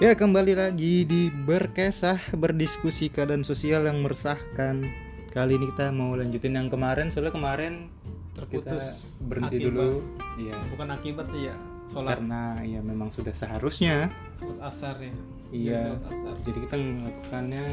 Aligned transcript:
Ya 0.00 0.16
kembali 0.16 0.56
lagi 0.56 1.04
di 1.04 1.28
berkesah 1.28 2.16
berdiskusi 2.34 3.12
keadaan 3.12 3.44
sosial 3.44 3.84
yang 3.84 4.00
meresahkan. 4.00 4.88
Kali 5.30 5.54
ini 5.54 5.68
kita 5.68 5.92
mau 5.92 6.16
lanjutin 6.16 6.56
yang 6.56 6.66
kemarin 6.66 7.12
soalnya 7.12 7.30
kemarin 7.30 7.92
Terputus 8.32 9.12
kita 9.12 9.28
berhenti 9.28 9.56
akibat. 9.58 9.68
dulu. 9.68 9.88
Iya. 10.36 10.56
bukan 10.72 10.88
akibat 10.90 11.26
sih 11.28 11.42
ya 11.44 11.56
sholat 11.86 12.16
Karena 12.16 12.42
ya 12.64 12.80
memang 12.80 13.12
sudah 13.12 13.30
seharusnya. 13.32 14.08
sholat 14.34 14.58
asar 14.64 14.96
ya 14.98 15.14
Iya. 15.52 15.82
asar 16.02 16.34
Jadi 16.42 16.58
kita 16.64 16.74
melakukannya 16.74 17.64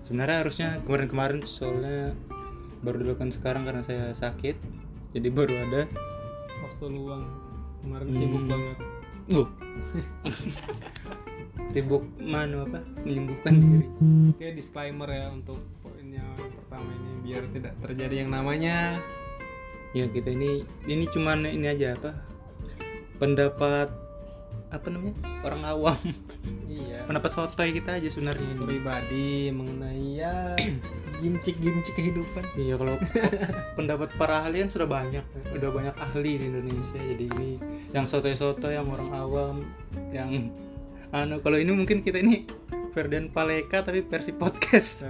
sebenarnya 0.00 0.36
harusnya 0.38 0.68
kemarin-kemarin 0.82 1.38
soalnya 1.42 2.14
baru 2.80 2.96
dilakukan 3.02 3.30
sekarang 3.30 3.66
karena 3.66 3.82
saya 3.82 4.14
sakit. 4.14 4.54
Jadi 5.12 5.28
baru 5.28 5.52
ada. 5.60 5.82
waktu 6.62 6.84
luang 6.88 7.26
kemarin 7.82 8.06
Hmm. 8.06 8.16
sibuk 8.16 8.42
banget 8.46 8.76
Uh. 9.24 9.46
Sibuk 11.62 12.04
manu 12.18 12.66
apa? 12.66 12.82
Menyembuhkan 13.06 13.54
diri. 13.54 13.86
oke 14.34 14.46
disclaimer 14.58 15.08
ya 15.08 15.30
untuk 15.30 15.62
poinnya 15.80 16.24
pertama 16.36 16.90
ini 16.90 17.10
biar 17.24 17.42
tidak 17.54 17.74
terjadi 17.80 18.14
yang 18.26 18.30
namanya. 18.34 18.98
Ya 19.92 20.08
kita 20.08 20.32
ini 20.32 20.66
ini 20.88 21.04
cuman 21.08 21.46
ini 21.46 21.66
aja 21.68 21.94
apa? 21.96 22.16
Pendapat 23.20 23.88
apa 24.72 24.86
namanya? 24.88 25.16
Orang 25.44 25.62
awam. 25.68 26.00
Iya. 26.72 27.04
Pendapat 27.04 27.30
sotoy 27.36 27.76
kita 27.76 28.00
aja 28.00 28.08
sebenarnya 28.08 28.48
ini. 28.48 28.64
Pribadi 28.64 29.52
mengenai 29.52 30.06
ya 30.16 30.56
gimcik-gimcik 31.22 31.92
kehidupan. 31.92 32.44
Iya 32.56 32.80
kalau 32.80 32.96
pendapat 33.76 34.08
para 34.16 34.42
ahli 34.42 34.64
kan 34.64 34.70
sudah 34.72 34.88
banyak. 34.88 35.24
Udah 35.52 35.68
banyak 35.68 35.96
ahli 36.00 36.40
di 36.40 36.44
Indonesia. 36.48 36.96
Jadi 36.96 37.24
ini 37.38 37.50
yang 37.92 38.08
sotoy-sotoy 38.08 38.74
yang 38.74 38.88
orang 38.88 39.10
awam 39.12 39.56
yang 40.10 40.48
anu 41.12 41.44
kalau 41.44 41.60
ini 41.60 41.76
mungkin 41.76 42.00
kita 42.00 42.24
ini 42.24 42.48
Ferdian 42.96 43.28
Paleka 43.28 43.84
tapi 43.84 44.00
versi 44.04 44.32
podcast. 44.32 45.04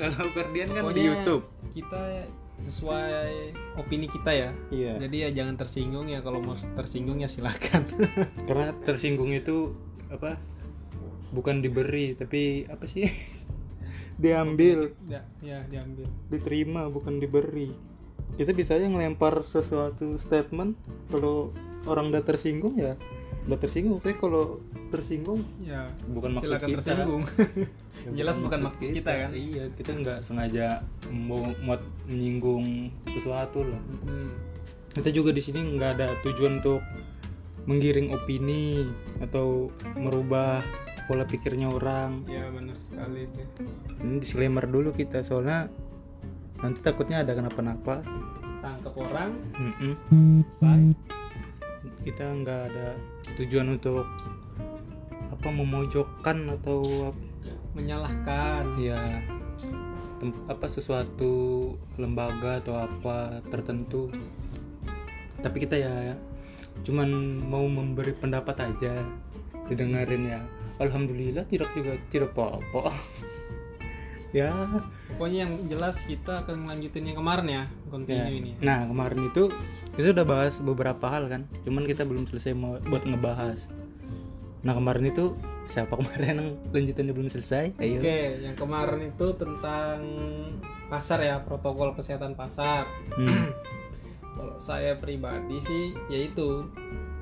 Kalau 0.00 0.32
Ferdian 0.32 0.72
kan 0.72 0.88
di 0.88 1.04
Pokoknya 1.04 1.04
YouTube. 1.04 1.44
kita 1.76 2.02
sesuai 2.64 3.52
opini 3.76 4.08
kita 4.08 4.32
ya. 4.32 4.50
Iya. 4.72 4.96
Jadi 5.04 5.16
ya 5.20 5.28
jangan 5.36 5.60
tersinggung 5.60 6.08
ya 6.08 6.24
kalau 6.24 6.40
mau 6.40 6.56
tersinggung 6.56 7.20
ya 7.20 7.28
silakan. 7.28 7.84
Karena 8.48 8.72
tersinggung 8.84 9.32
itu 9.36 9.76
apa? 10.08 10.40
Bukan 11.36 11.60
diberi 11.60 12.16
tapi 12.16 12.64
apa 12.72 12.88
sih? 12.88 13.04
Diambil. 14.20 14.96
Ya, 15.08 15.24
ya 15.44 15.64
diambil. 15.68 16.08
Diterima 16.32 16.88
bukan 16.88 17.20
diberi. 17.20 17.72
Kita 18.40 18.56
bisa 18.56 18.80
aja 18.80 18.88
ngelempar 18.88 19.44
sesuatu 19.44 20.16
statement 20.16 20.76
kalau 21.12 21.52
orang 21.84 22.12
udah 22.12 22.24
tersinggung 22.24 22.76
ya 22.80 22.96
udah 23.50 23.58
tersinggung 23.58 23.98
tapi 23.98 24.14
kalau 24.14 24.62
tersinggung 24.94 25.42
ya 25.58 25.90
bukan 26.06 26.38
maksud 26.38 26.62
kita. 26.62 26.78
tersinggung. 26.78 27.24
Ya, 28.00 28.24
Jelas 28.24 28.40
bukan 28.40 28.64
maksud 28.64 28.80
kita 28.80 29.12
kan? 29.12 29.36
iya 29.36 29.68
kita 29.76 29.92
nggak 29.92 30.24
sengaja 30.24 30.80
mau 31.12 31.44
mau 31.60 31.76
menyinggung 32.08 32.88
sesuatu 33.12 33.60
lah. 33.60 33.76
Hmm. 34.08 34.32
kita 34.96 35.12
juga 35.12 35.36
di 35.36 35.42
sini 35.44 35.76
nggak 35.76 36.00
ada 36.00 36.16
tujuan 36.24 36.64
untuk 36.64 36.80
menggiring 37.68 38.16
opini 38.16 38.88
atau 39.20 39.68
merubah 40.00 40.64
pola 41.04 41.28
pikirnya 41.28 41.68
orang. 41.68 42.24
Ya 42.24 42.48
benar 42.48 42.80
sekali 42.80 43.28
deh 43.36 43.48
ini 44.00 44.16
disclaimer 44.24 44.64
dulu 44.64 44.96
kita 44.96 45.20
soalnya 45.20 45.68
nanti 46.64 46.80
takutnya 46.80 47.20
ada 47.20 47.36
kenapa-napa. 47.36 48.00
Tangkap 48.64 48.96
orang. 48.96 49.36
Mm-mm. 49.60 50.40
say 50.56 51.19
kita 52.00 52.24
nggak 52.40 52.60
ada 52.72 52.96
tujuan 53.36 53.76
untuk 53.76 54.08
apa 55.30 55.48
memojokkan 55.48 56.52
atau 56.60 57.12
menyalahkan. 57.76 58.76
Ya 58.80 59.00
apa 60.52 60.68
sesuatu 60.68 61.74
lembaga 61.96 62.60
atau 62.60 62.76
apa 62.76 63.40
tertentu. 63.48 64.12
Tapi 65.40 65.56
kita 65.64 65.80
ya 65.80 66.16
cuman 66.84 67.40
mau 67.48 67.64
memberi 67.64 68.12
pendapat 68.12 68.68
aja 68.68 69.00
didengarin 69.68 70.28
ya. 70.28 70.40
Alhamdulillah 70.80 71.44
tidak 71.44 71.68
juga 71.76 71.96
tidak 72.08 72.32
apa-apa 72.32 72.88
ya 74.30 74.54
pokoknya 75.10 75.38
yang 75.42 75.52
jelas 75.66 75.98
kita 76.00 76.40
akan 76.40 76.64
lanjutin 76.64 77.02
yang 77.02 77.18
kemarin 77.18 77.46
ya 77.46 77.52
Ya. 77.52 77.90
continue 77.90 78.34
ini 78.36 78.50
ya. 78.54 78.62
Nah 78.62 78.78
kemarin 78.86 79.20
itu 79.26 79.42
kita 79.92 80.08
udah 80.12 80.22
bahas 80.24 80.54
beberapa 80.58 81.02
hal 81.04 81.26
kan, 81.26 81.42
cuman 81.60 81.82
kita 81.84 82.02
belum 82.02 82.24
selesai 82.24 82.52
mau 82.52 82.78
buat 82.80 83.02
ngebahas. 83.02 83.66
Nah 84.60 84.72
kemarin 84.72 85.04
itu 85.06 85.34
siapa 85.66 85.96
kemarin 85.98 86.26
yang 86.30 86.40
lanjutannya 86.70 87.10
belum 87.10 87.28
selesai? 87.28 87.74
Ayo. 87.76 87.98
oke 87.98 88.18
yang 88.40 88.54
kemarin 88.54 89.00
itu 89.04 89.26
tentang 89.34 89.98
pasar 90.86 91.18
ya 91.18 91.38
protokol 91.40 91.92
kesehatan 91.92 92.34
pasar 92.34 92.86
Hmm. 93.12 93.50
kalau 94.32 94.56
saya 94.56 94.94
pribadi 94.94 95.58
sih 95.60 95.84
yaitu 96.08 96.70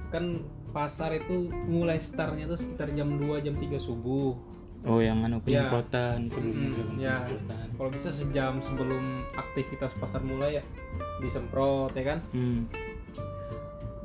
kan 0.09 0.45
pasar 0.69 1.13
itu 1.15 1.49
mulai 1.65 1.97
startnya 1.97 2.45
tuh 2.47 2.57
sekitar 2.57 2.93
jam 2.93 3.17
2 3.17 3.41
jam 3.41 3.53
3 3.53 3.65
subuh 3.79 4.37
Oh 4.81 4.99
yang 4.99 5.21
anu 5.21 5.39
Ya. 5.41 5.67
penyemprotan 5.67 6.29
sebelumnya 6.29 6.55
Mm-mm, 6.55 6.71
sebelum 6.71 6.91
ya. 6.97 7.15
penyemprotan. 7.21 7.67
kalau 7.75 7.91
bisa 7.91 8.09
sejam 8.11 8.53
sebelum 8.59 9.05
aktivitas 9.33 9.93
pasar 9.95 10.23
mulai 10.23 10.51
ya 10.55 10.63
disemprot 11.19 11.93
ya 11.93 12.05
kan 12.07 12.19
Hmm. 12.31 12.63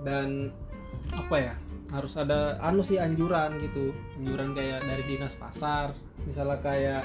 dan 0.01 0.49
apa 1.11 1.35
ya 1.37 1.53
harus 1.89 2.13
ada 2.15 2.57
anu 2.59 2.81
sih 2.81 2.97
anjuran 2.97 3.59
gitu 3.59 3.93
anjuran 4.15 4.51
kayak 4.51 4.81
dari 4.81 5.03
dinas 5.05 5.35
pasar 5.35 5.93
misalnya 6.23 6.57
kayak 6.59 7.03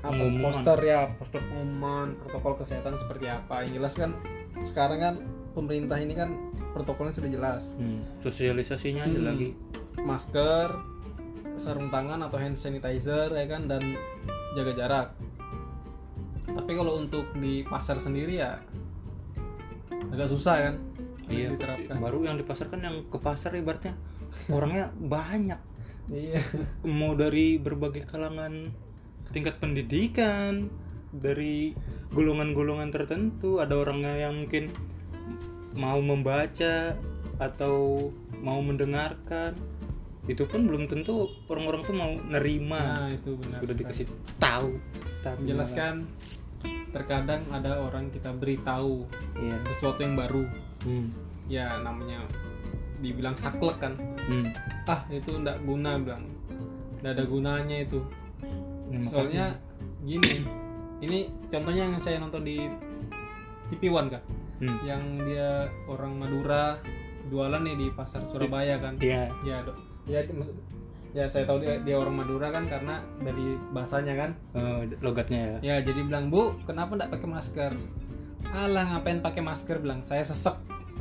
apa 0.00 0.10
Pengumuman. 0.10 0.42
poster 0.42 0.78
ya 0.82 1.00
poster 1.14 1.40
pengumuman 1.42 2.16
protokol 2.18 2.56
kesehatan 2.56 2.96
seperti 2.96 3.26
apa 3.28 3.62
yang 3.62 3.76
jelas 3.76 3.94
kan 3.94 4.10
sekarang 4.58 4.98
kan 4.98 5.14
pemerintah 5.50 5.96
ini 5.96 6.12
kan 6.12 6.32
protokolnya 6.70 7.12
sudah 7.12 7.30
jelas 7.30 7.70
Hmm. 7.76 8.02
Sosialisasinya 8.18 9.04
aja 9.04 9.14
Hmm. 9.14 9.28
lagi. 9.28 9.48
masker 10.00 10.68
sarung 11.60 11.92
tangan 11.92 12.24
atau 12.24 12.40
hand 12.40 12.56
sanitizer 12.56 13.28
ya 13.28 13.44
kan 13.44 13.68
dan 13.68 14.00
jaga 14.56 14.72
jarak 14.72 15.08
tapi 16.48 16.72
kalau 16.72 16.96
untuk 17.04 17.28
di 17.36 17.60
pasar 17.68 18.00
sendiri 18.00 18.40
ya 18.40 18.56
agak 20.10 20.32
susah 20.32 20.56
kan 20.56 20.76
Iya. 21.30 21.54
diterapkan 21.54 21.96
Baru 22.02 22.26
yang 22.26 22.36
di 22.36 22.44
pasar 22.44 22.66
kan 22.68 22.82
yang 22.82 23.06
ke 23.06 23.18
pasar 23.22 23.54
ibaratnya 23.54 23.94
orangnya 24.50 24.90
banyak. 24.98 25.60
iya 26.10 26.42
Mau 26.82 27.14
dari 27.14 27.56
berbagai 27.62 28.02
kalangan 28.10 28.74
tingkat 29.30 29.62
pendidikan, 29.62 30.66
dari 31.14 31.74
golongan-golongan 32.10 32.90
tertentu, 32.90 33.62
ada 33.62 33.78
orangnya 33.78 34.26
yang 34.26 34.42
mungkin 34.42 34.74
mau 35.78 36.02
membaca 36.02 36.98
atau 37.38 38.10
mau 38.42 38.58
mendengarkan. 38.58 39.54
Itu 40.30 40.46
pun 40.46 40.62
belum 40.64 40.86
tentu 40.86 41.26
orang-orang 41.44 41.82
tuh 41.82 41.92
mau 41.92 42.12
nerima. 42.24 43.02
nah 43.02 43.10
itu 43.10 43.34
benar 43.36 43.58
Sudah 43.58 43.74
sekali. 43.74 43.82
dikasih 43.84 44.06
tahu. 44.38 44.70
Tapi 45.20 45.36
menjelaskan 45.42 45.94
terkadang 46.88 47.42
ada 47.48 47.80
orang 47.80 48.08
kita 48.08 48.30
beritahu 48.32 49.06
Iya. 49.36 49.56
sesuatu 49.66 50.00
yang 50.00 50.14
baru 50.14 50.42
Hmm. 50.80 51.06
ya 51.46 51.78
namanya 51.78 52.26
dibilang 52.98 53.32
saklek 53.32 53.78
kan 53.78 53.94
Hmm. 54.20 54.50
ah 54.84 55.06
itu 55.08 55.30
ndak 55.32 55.62
guna 55.62 55.96
bilang 55.96 56.26
ndak 56.98 57.12
ada 57.12 57.24
gunanya 57.24 57.76
itu 57.80 58.02
Nah, 58.40 58.98
makanya- 58.98 59.06
soalnya 59.06 59.46
gini 60.02 60.42
ini 61.00 61.18
contohnya 61.46 61.86
yang 61.86 61.96
saya 61.98 62.18
nonton 62.18 62.42
di 62.42 62.58
TV 63.70 63.86
One 63.88 64.10
kan 64.10 64.22
Hmm. 64.58 64.78
yang 64.82 65.02
dia 65.20 65.70
orang 65.86 66.12
Madura 66.12 66.76
jualan 67.26 67.62
nih 67.62 67.76
di 67.78 67.86
pasar 67.90 68.26
Surabaya 68.26 68.76
kan 68.76 68.98
Iya. 68.98 69.30
ya 69.42 69.62
dok 69.62 69.78
ya 70.10 70.20
ya 71.10 71.26
saya 71.26 71.42
tahu 71.42 71.58
dia, 71.58 71.78
dia 71.80 71.96
orang 71.96 72.14
Madura 72.16 72.50
kan 72.50 72.66
karena 72.66 72.98
dari 73.18 73.54
bahasanya 73.70 74.14
kan 74.16 74.30
eh, 74.52 74.94
logatnya 75.00 75.40
ya. 75.40 75.56
ya 75.60 75.76
jadi 75.82 76.02
bilang 76.02 76.28
bu 76.28 76.54
kenapa 76.62 76.94
ndak 76.94 77.10
pakai 77.10 77.28
masker 77.28 77.72
alah 78.48 78.84
ngapain 78.88 79.18
pakai 79.18 79.40
masker 79.40 79.78
bilang 79.78 80.02
saya 80.02 80.22
sesek 80.22 80.54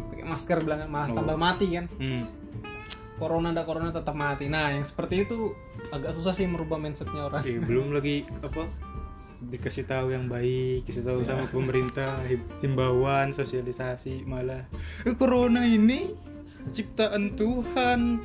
pakai 0.07 0.25
masker 0.25 0.57
bilang 0.59 0.85
malah 0.87 1.09
Oh. 1.09 1.17
tambah 1.17 1.35
mati 1.35 1.67
kan 1.71 1.85
Hmm. 1.95 2.25
corona 3.15 3.51
ndak 3.51 3.65
corona 3.65 3.89
tetap 3.91 4.13
mati 4.13 4.45
nah 4.45 4.69
yang 4.69 4.81
seperti 4.81 5.25
itu 5.25 5.53
agak 5.89 6.11
susah 6.11 6.31
sih 6.31 6.45
merubah 6.45 6.77
mindsetnya 6.77 7.27
orang 7.27 7.41
Eh, 7.43 7.59
belum 7.59 7.91
lagi 7.91 8.25
apa 8.39 8.65
dikasih 9.39 9.85
tahu 9.85 10.11
yang 10.11 10.27
baik, 10.27 10.83
kasih 10.83 10.99
tahu 11.01 11.23
sama 11.23 11.47
pemerintah, 11.47 12.11
him- 12.25 12.43
himbauan, 12.59 13.31
sosialisasi 13.31 14.25
malah 14.25 14.67
eh, 15.05 15.15
corona 15.15 15.63
ini 15.63 16.11
ciptaan 16.69 17.33
Tuhan. 17.33 18.19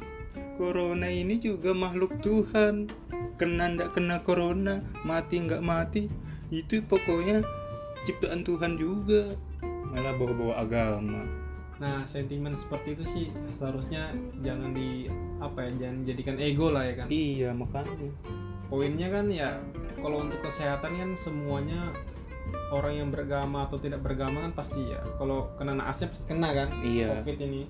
Corona 0.54 1.10
ini 1.10 1.38
juga 1.42 1.74
makhluk 1.74 2.18
Tuhan. 2.22 2.88
Kena 3.34 3.74
ndak 3.74 3.98
kena 3.98 4.22
corona, 4.22 4.78
mati 5.02 5.42
nggak 5.42 5.62
mati, 5.66 6.06
itu 6.54 6.78
pokoknya 6.86 7.42
ciptaan 8.06 8.46
Tuhan 8.46 8.78
juga. 8.78 9.34
Malah 9.90 10.14
bawa-bawa 10.14 10.54
agama. 10.62 11.22
nah 11.82 12.06
sentimen 12.06 12.54
seperti 12.54 12.94
itu 12.94 13.04
sih 13.10 13.26
seharusnya 13.58 14.14
jangan 14.46 14.70
di 14.70 15.10
apa 15.42 15.66
ya 15.66 15.70
jangan 15.82 15.98
jadikan 16.06 16.36
ego 16.38 16.70
lah 16.70 16.86
ya 16.86 16.94
kan 17.02 17.06
iya 17.10 17.50
makanya 17.50 18.14
poinnya 18.70 19.10
kan 19.10 19.26
ya 19.26 19.58
kalau 19.98 20.22
untuk 20.22 20.38
kesehatan 20.46 20.92
kan 20.94 21.10
semuanya 21.18 21.90
orang 22.70 22.92
yang 22.98 23.08
beragama 23.12 23.66
atau 23.66 23.78
tidak 23.78 24.00
beragama 24.02 24.42
kan 24.44 24.52
pasti 24.54 24.90
ya 24.90 25.00
kalau 25.16 25.52
kena 25.56 25.76
naasnya 25.78 26.10
pasti 26.10 26.24
kena 26.26 26.50
kan 26.50 26.68
iya 26.82 27.20
covid 27.22 27.38
ini 27.40 27.62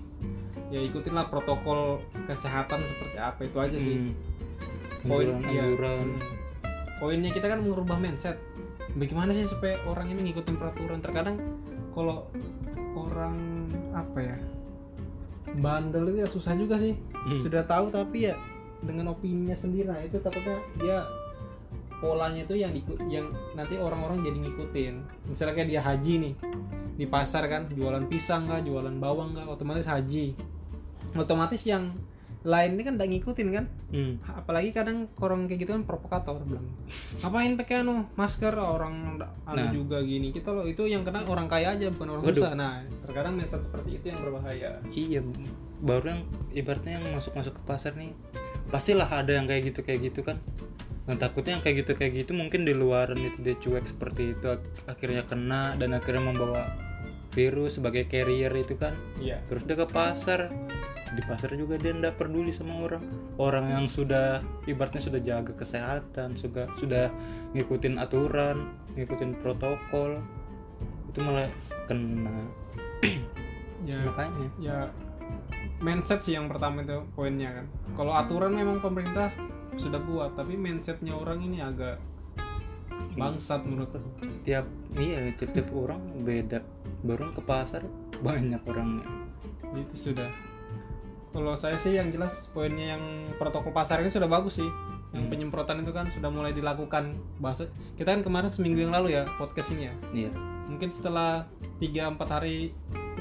ya 0.73 0.81
ikutinlah 0.81 1.29
protokol 1.29 2.01
kesehatan 2.27 2.83
seperti 2.89 3.17
apa 3.21 3.41
itu 3.45 3.57
aja 3.61 3.79
sih 3.79 3.97
Hmm. 5.05 5.13
poin 5.13 5.29
iya. 5.53 5.69
Hmm. 5.69 6.17
poinnya 6.97 7.29
kita 7.29 7.53
kan 7.53 7.61
merubah 7.61 8.01
mindset 8.01 8.41
bagaimana 8.97 9.37
sih 9.37 9.45
supaya 9.45 9.77
orang 9.85 10.09
ini 10.17 10.33
ngikutin 10.33 10.57
peraturan 10.57 11.05
terkadang 11.05 11.37
kalau 11.93 12.25
orang 12.97 13.37
apa 13.93 14.19
ya 14.19 14.37
bandel 15.61 16.09
itu 16.11 16.25
ya 16.25 16.29
susah 16.31 16.57
juga 16.57 16.81
sih 16.81 16.97
Hmm. 17.25 17.41
sudah 17.41 17.65
tahu 17.65 17.89
tapi 17.89 18.29
ya 18.29 18.37
dengan 18.85 19.13
opininya 19.13 19.57
sendiri 19.57 19.89
nah 19.89 20.01
itu 20.01 20.21
takutnya 20.21 20.61
dia 20.77 21.05
polanya 22.05 22.45
itu 22.45 22.55
yang 22.55 22.71
diku- 22.71 23.01
yang 23.09 23.25
nanti 23.55 23.75
orang-orang 23.77 24.21
jadi 24.21 24.39
ngikutin 24.39 24.95
misalnya 25.25 25.55
kayak 25.55 25.69
dia 25.71 25.81
haji 25.81 26.15
nih 26.21 26.35
di 26.95 27.07
pasar 27.07 27.49
kan 27.49 27.65
jualan 27.71 28.05
pisang 28.05 28.45
kah 28.45 28.61
jualan 28.61 28.93
bawang 28.95 29.33
kah 29.33 29.49
otomatis 29.49 29.83
haji 29.85 30.37
otomatis 31.15 31.65
yang 31.65 31.97
lain 32.45 32.77
ini 32.77 32.85
kan 32.85 32.95
udah 32.95 33.09
ngikutin 33.09 33.49
kan 33.51 33.65
Hmm. 33.89 34.21
apalagi 34.29 34.69
kadang 34.71 35.09
orang 35.17 35.49
kayak 35.49 35.65
gitu 35.65 35.73
kan 35.73 35.83
provokator 35.83 36.45
bilang 36.45 36.69
ngapain 37.19 37.57
pakai 37.57 37.81
anu 37.81 38.05
masker 38.13 38.53
orang 38.53 39.17
anu 39.43 39.57
Nah. 39.57 39.73
juga 39.73 40.05
gini 40.05 40.29
kita 40.29 40.53
loh 40.53 40.69
itu 40.69 40.85
yang 40.85 41.03
kena 41.03 41.25
orang 41.25 41.49
kaya 41.49 41.73
aja 41.73 41.89
bukan 41.89 42.13
orang 42.13 42.23
Waduh. 42.23 42.37
susah 42.37 42.53
nah 42.53 42.73
terkadang 43.01 43.33
mindset 43.33 43.65
seperti 43.65 43.97
itu 43.97 44.13
yang 44.13 44.21
berbahaya 44.21 44.77
Iya, 44.87 45.25
baru 45.81 46.05
yang 46.11 46.21
ibaratnya 46.53 47.01
yang 47.01 47.05
masuk-masuk 47.15 47.55
ke 47.55 47.63
pasar 47.65 47.93
nih, 47.95 48.13
pastilah 48.69 49.07
ada 49.07 49.33
yang 49.33 49.45
kayak 49.45 49.73
gitu 49.73 49.81
kayak 49.81 50.01
gitu 50.05 50.21
kan. 50.21 50.37
Nah 51.05 51.17
takutnya 51.21 51.61
yang 51.61 51.63
kayak 51.65 51.77
gitu 51.85 51.93
kayak 51.97 52.13
gitu 52.25 52.33
mungkin 52.33 52.65
di 52.65 52.73
luaran 52.73 53.21
itu 53.21 53.39
dia 53.45 53.57
cuek 53.61 53.85
seperti 53.85 54.33
itu 54.33 54.47
ak- 54.49 54.89
akhirnya 54.89 55.23
kena 55.29 55.77
dan 55.77 55.93
akhirnya 55.93 56.33
membawa 56.33 56.73
virus 57.37 57.77
sebagai 57.77 58.09
carrier 58.09 58.53
itu 58.57 58.79
kan. 58.79 58.95
iya 59.21 59.43
Terus 59.45 59.67
dia 59.69 59.77
ke 59.77 59.85
pasar, 59.91 60.49
di 61.13 61.23
pasar 61.27 61.53
juga 61.59 61.77
dia 61.77 61.93
ndak 61.93 62.17
peduli 62.17 62.55
sama 62.55 62.89
orang. 62.89 63.05
Orang 63.37 63.67
yang 63.69 63.87
sudah 63.91 64.41
ibaratnya 64.65 65.03
sudah 65.03 65.21
jaga 65.21 65.53
kesehatan, 65.53 66.39
sudah 66.39 66.71
sudah 66.79 67.11
ngikutin 67.53 67.99
aturan, 68.01 68.73
ngikutin 68.95 69.37
protokol, 69.43 70.23
itu 71.11 71.19
malah 71.21 71.51
kena 71.91 72.49
ya 73.85 74.01
makanya. 74.01 74.49
ya 74.57 74.79
mindset 75.85 76.25
sih 76.25 76.33
yang 76.33 76.49
pertama 76.49 76.81
itu 76.81 77.05
poinnya 77.13 77.61
kan. 77.61 77.67
Kalau 77.93 78.17
aturan 78.17 78.57
memang 78.57 78.81
pemerintah 78.81 79.29
sudah 79.77 80.01
buat 80.01 80.33
tapi 80.33 80.57
mindsetnya 80.57 81.13
orang 81.13 81.45
ini 81.45 81.61
agak 81.61 82.01
bangsat 83.15 83.63
menurutku 83.63 84.01
tiap 84.43 84.67
iya 84.97 85.29
tiap 85.37 85.53
tiap 85.53 85.69
orang 85.77 86.01
beda. 86.25 86.65
Baru 87.05 87.31
ke 87.37 87.45
pasar 87.45 87.85
banyak 88.25 88.65
orangnya. 88.65 89.05
Itu 89.77 90.11
sudah. 90.11 90.33
Kalau 91.35 91.59
saya 91.59 91.77
sih 91.83 91.99
yang 91.99 92.09
jelas 92.15 92.49
poinnya 92.55 92.97
yang 92.97 93.05
protokol 93.37 93.75
pasar 93.75 94.01
ini 94.01 94.09
sudah 94.09 94.31
bagus 94.31 94.63
sih. 94.63 94.71
Yang 95.15 95.25
Hmm. 95.27 95.31
penyemprotan 95.31 95.79
itu 95.87 95.93
kan 95.95 96.11
sudah 96.11 96.31
mulai 96.33 96.51
dilakukan. 96.57 97.19
Bahasa 97.39 97.69
kita 98.01 98.19
kan 98.19 98.23
kemarin 98.25 98.51
seminggu 98.51 98.83
yang 98.89 98.95
lalu 98.95 99.15
ya 99.21 99.29
podcast 99.37 99.71
ini 99.77 99.91
ya 99.91 99.95
iya. 100.17 100.31
Mungkin 100.65 100.89
setelah 100.89 101.45
3-4 101.79 102.25
hari 102.31 102.73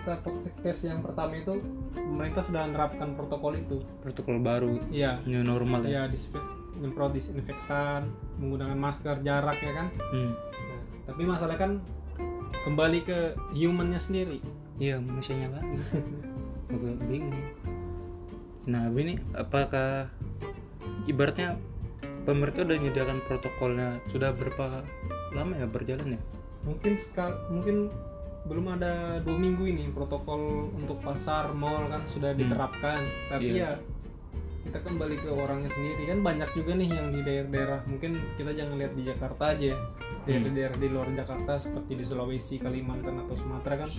kita 0.04 0.20
podcast 0.20 0.82
yang 0.84 1.00
pertama 1.00 1.40
itu 1.40 1.64
pemerintah 1.96 2.44
sudah 2.44 2.68
menerapkan 2.68 3.16
protokol 3.16 3.56
itu. 3.56 3.80
Protokol 4.04 4.44
baru 4.44 4.76
iya. 4.92 5.24
new 5.24 5.40
normal 5.48 5.88
ya? 5.88 6.04
Ya 6.04 6.12
nyemprot 6.76 7.16
disinfektan 7.16 8.12
menggunakan 8.36 8.76
masker 8.76 9.24
jarak 9.24 9.56
ya 9.64 9.72
kan? 9.72 9.88
Hmm. 10.12 10.36
Nah, 10.36 10.80
tapi 11.08 11.24
masalah 11.24 11.56
kan 11.56 11.80
kembali 12.68 13.00
ke 13.08 13.40
humannya 13.56 13.96
sendiri. 13.96 14.44
Iya 14.76 15.00
manusianya 15.00 15.48
lagi 15.56 15.80
agak 16.68 17.00
bingung. 17.08 17.40
Nah 18.68 18.92
ini 18.92 19.24
apakah 19.32 20.12
ibaratnya 21.08 21.56
pemerintah 22.28 22.68
udah 22.68 22.76
menyediakan 22.76 23.24
protokolnya 23.24 24.04
sudah 24.12 24.36
berapa 24.36 24.84
lama 25.32 25.64
ya 25.64 25.68
berjalan 25.72 26.20
ya 26.20 26.22
mungkin 26.64 26.96
sekal 26.96 27.36
mungkin 27.52 27.92
belum 28.44 28.66
ada 28.72 28.94
dua 29.19 29.38
minggu 29.38 29.63
ini 29.63 29.88
protokol 29.90 30.68
untuk 30.74 31.00
pasar 31.00 31.51
mall 31.54 31.88
kan 31.88 32.04
sudah 32.06 32.31
Hmm. 32.31 32.40
diterapkan 32.40 33.00
tapi 33.30 33.54
Iya. 33.54 33.80
ya 33.80 33.92
kita 34.63 34.80
kembali 34.80 35.16
ke 35.18 35.30
orangnya 35.30 35.68
sendiri 35.69 36.04
kan 36.06 36.19
banyak 36.22 36.50
juga 36.54 36.72
nih 36.74 36.90
yang 36.90 37.07
di 37.10 37.22
daerah-daerah 37.22 37.80
mungkin 37.84 38.12
kita 38.34 38.51
jangan 38.54 38.75
lihat 38.78 38.94
di 38.94 39.04
Jakarta 39.06 39.44
aja 39.50 39.66
ya 39.66 39.78
Hmm. 39.78 40.24
daerah-daerah 40.25 40.78
di 40.78 40.88
luar 40.88 41.07
Jakarta 41.10 41.54
seperti 41.57 41.92
di 41.94 42.04
Sulawesi 42.04 42.56
Kalimantan 42.57 43.16
atau 43.18 43.36
Sumatera 43.36 43.75
kan 43.78 43.92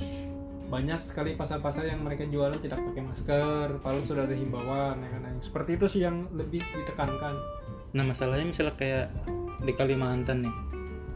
banyak 0.65 1.01
sekali 1.05 1.37
pasar-pasar 1.37 1.85
yang 1.87 2.01
mereka 2.01 2.25
jualan 2.25 2.57
tidak 2.59 2.81
pakai 2.83 3.03
masker 3.03 3.67
padahal 3.79 4.01
sudah 4.03 4.25
ada 4.25 4.33
himbauan 4.33 4.97
ya 4.99 5.09
kan 5.11 5.37
seperti 5.39 5.77
itu 5.77 5.87
sih 5.87 6.01
yang 6.03 6.25
lebih 6.31 6.65
ditekankan 6.75 7.37
nah 7.93 8.03
masalahnya 8.03 8.45
misalnya 8.47 8.75
kayak 8.75 9.07
di 9.61 9.73
Kalimantan 9.73 10.43
nih 10.43 10.55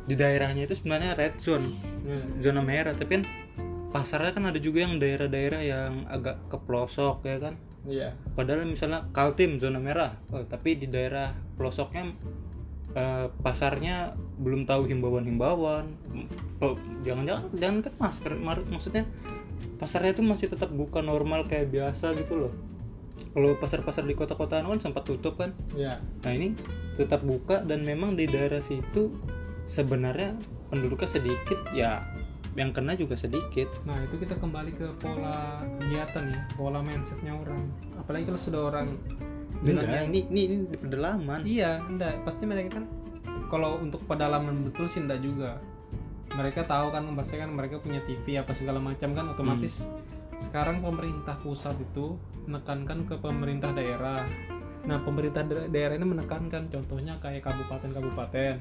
di 0.04 0.14
daerahnya 0.14 0.64
itu 0.64 0.72
sebenarnya 0.74 1.12
red 1.14 1.36
zone 1.36 1.72
zona 2.40 2.60
merah 2.64 2.96
tapi 2.96 3.20
kan 3.20 3.24
pasarnya 3.88 4.36
kan 4.36 4.44
ada 4.52 4.60
juga 4.60 4.84
yang 4.84 5.00
daerah-daerah 5.00 5.60
yang 5.64 5.92
agak 6.12 6.36
ke 6.52 6.56
pelosok 6.60 7.24
ya 7.24 7.40
kan? 7.40 7.54
Iya. 7.88 8.12
Padahal 8.36 8.68
misalnya 8.68 9.08
Kaltim 9.16 9.56
zona 9.56 9.80
merah. 9.80 10.20
Oh, 10.28 10.44
tapi 10.44 10.76
di 10.76 10.92
daerah 10.92 11.32
pelosoknya 11.56 12.12
eh, 12.92 13.26
pasarnya 13.40 14.12
belum 14.36 14.68
tahu 14.68 14.92
himbauan-himbauan. 14.92 15.88
Jangan-jangan 17.06 17.54
jangan 17.56 17.78
kan 17.86 17.94
masker 17.96 18.32
mar- 18.36 18.68
maksudnya 18.68 19.08
pasarnya 19.80 20.12
itu 20.12 20.22
masih 20.26 20.52
tetap 20.52 20.68
buka 20.68 21.00
normal 21.00 21.48
kayak 21.48 21.72
biasa 21.72 22.12
gitu 22.18 22.36
loh. 22.36 22.52
Kalau 23.32 23.54
pasar-pasar 23.56 24.04
di 24.04 24.12
kota-kota 24.18 24.60
kan 24.60 24.80
sempat 24.82 25.08
tutup 25.08 25.40
kan? 25.40 25.56
Iya. 25.72 26.02
Nah 26.26 26.32
ini 26.34 26.58
tetap 26.98 27.24
buka 27.24 27.62
dan 27.64 27.86
memang 27.86 28.18
di 28.18 28.26
daerah 28.26 28.60
situ 28.60 29.14
sebenarnya 29.64 30.34
penduduknya 30.68 31.08
sedikit 31.08 31.60
ya 31.72 32.04
yang 32.58 32.74
kena 32.74 32.98
juga 32.98 33.14
sedikit 33.14 33.70
Nah 33.86 34.02
itu 34.02 34.18
kita 34.18 34.34
kembali 34.34 34.74
ke 34.74 34.86
pola 34.98 35.62
kegiatan 35.78 36.24
ya, 36.26 36.40
pola 36.58 36.82
mindsetnya 36.82 37.38
orang. 37.38 37.70
Apalagi 37.94 38.26
kalau 38.26 38.40
sudah 38.40 38.60
orang 38.74 38.98
Enggak, 39.62 39.62
bilangnya 39.62 40.00
ini, 40.10 40.20
ini 40.30 40.40
ini 40.42 40.54
di 40.66 40.76
pedalaman 40.78 41.40
iya, 41.46 41.78
enggak. 41.86 42.18
Pasti 42.26 42.50
mereka 42.50 42.82
kan 42.82 42.84
kalau 43.46 43.78
untuk 43.78 44.02
pedalaman 44.10 44.66
betul 44.66 44.90
sih 44.90 44.98
enggak 44.98 45.22
juga. 45.22 45.62
Mereka 46.34 46.66
tahu 46.66 46.90
kan 46.90 47.06
pasti 47.14 47.38
kan 47.38 47.54
mereka 47.54 47.78
punya 47.78 48.02
TV 48.04 48.36
apa 48.36 48.52
segala 48.52 48.82
macam 48.82 49.14
kan 49.14 49.30
otomatis 49.32 49.86
sekarang 50.38 50.80
pemerintah 50.80 51.34
pusat 51.42 51.74
itu 51.82 52.14
menekankan 52.46 53.04
ke 53.06 53.18
pemerintah 53.18 53.74
daerah. 53.74 54.22
Nah 54.86 55.02
pemerintah 55.02 55.42
da- 55.44 55.66
daerah 55.68 55.98
ini 55.98 56.06
menekankan 56.06 56.70
contohnya 56.70 57.18
kayak 57.18 57.42
kabupaten-kabupaten 57.42 58.54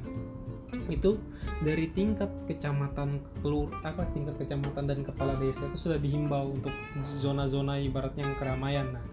itu 0.92 1.16
dari 1.64 1.88
tingkat 1.96 2.28
kecamatan 2.48 3.24
kelur 3.40 3.72
apa 3.88 4.04
tingkat 4.12 4.36
kecamatan 4.36 4.84
dan 4.88 5.00
kepala 5.04 5.40
desa 5.40 5.64
itu 5.72 5.88
sudah 5.88 6.00
dihimbau 6.00 6.52
untuk 6.60 6.76
zona-zona 7.24 7.80
ibaratnya 7.80 8.28
yang 8.28 8.36
keramaian. 8.36 8.88
Nah 8.92 9.04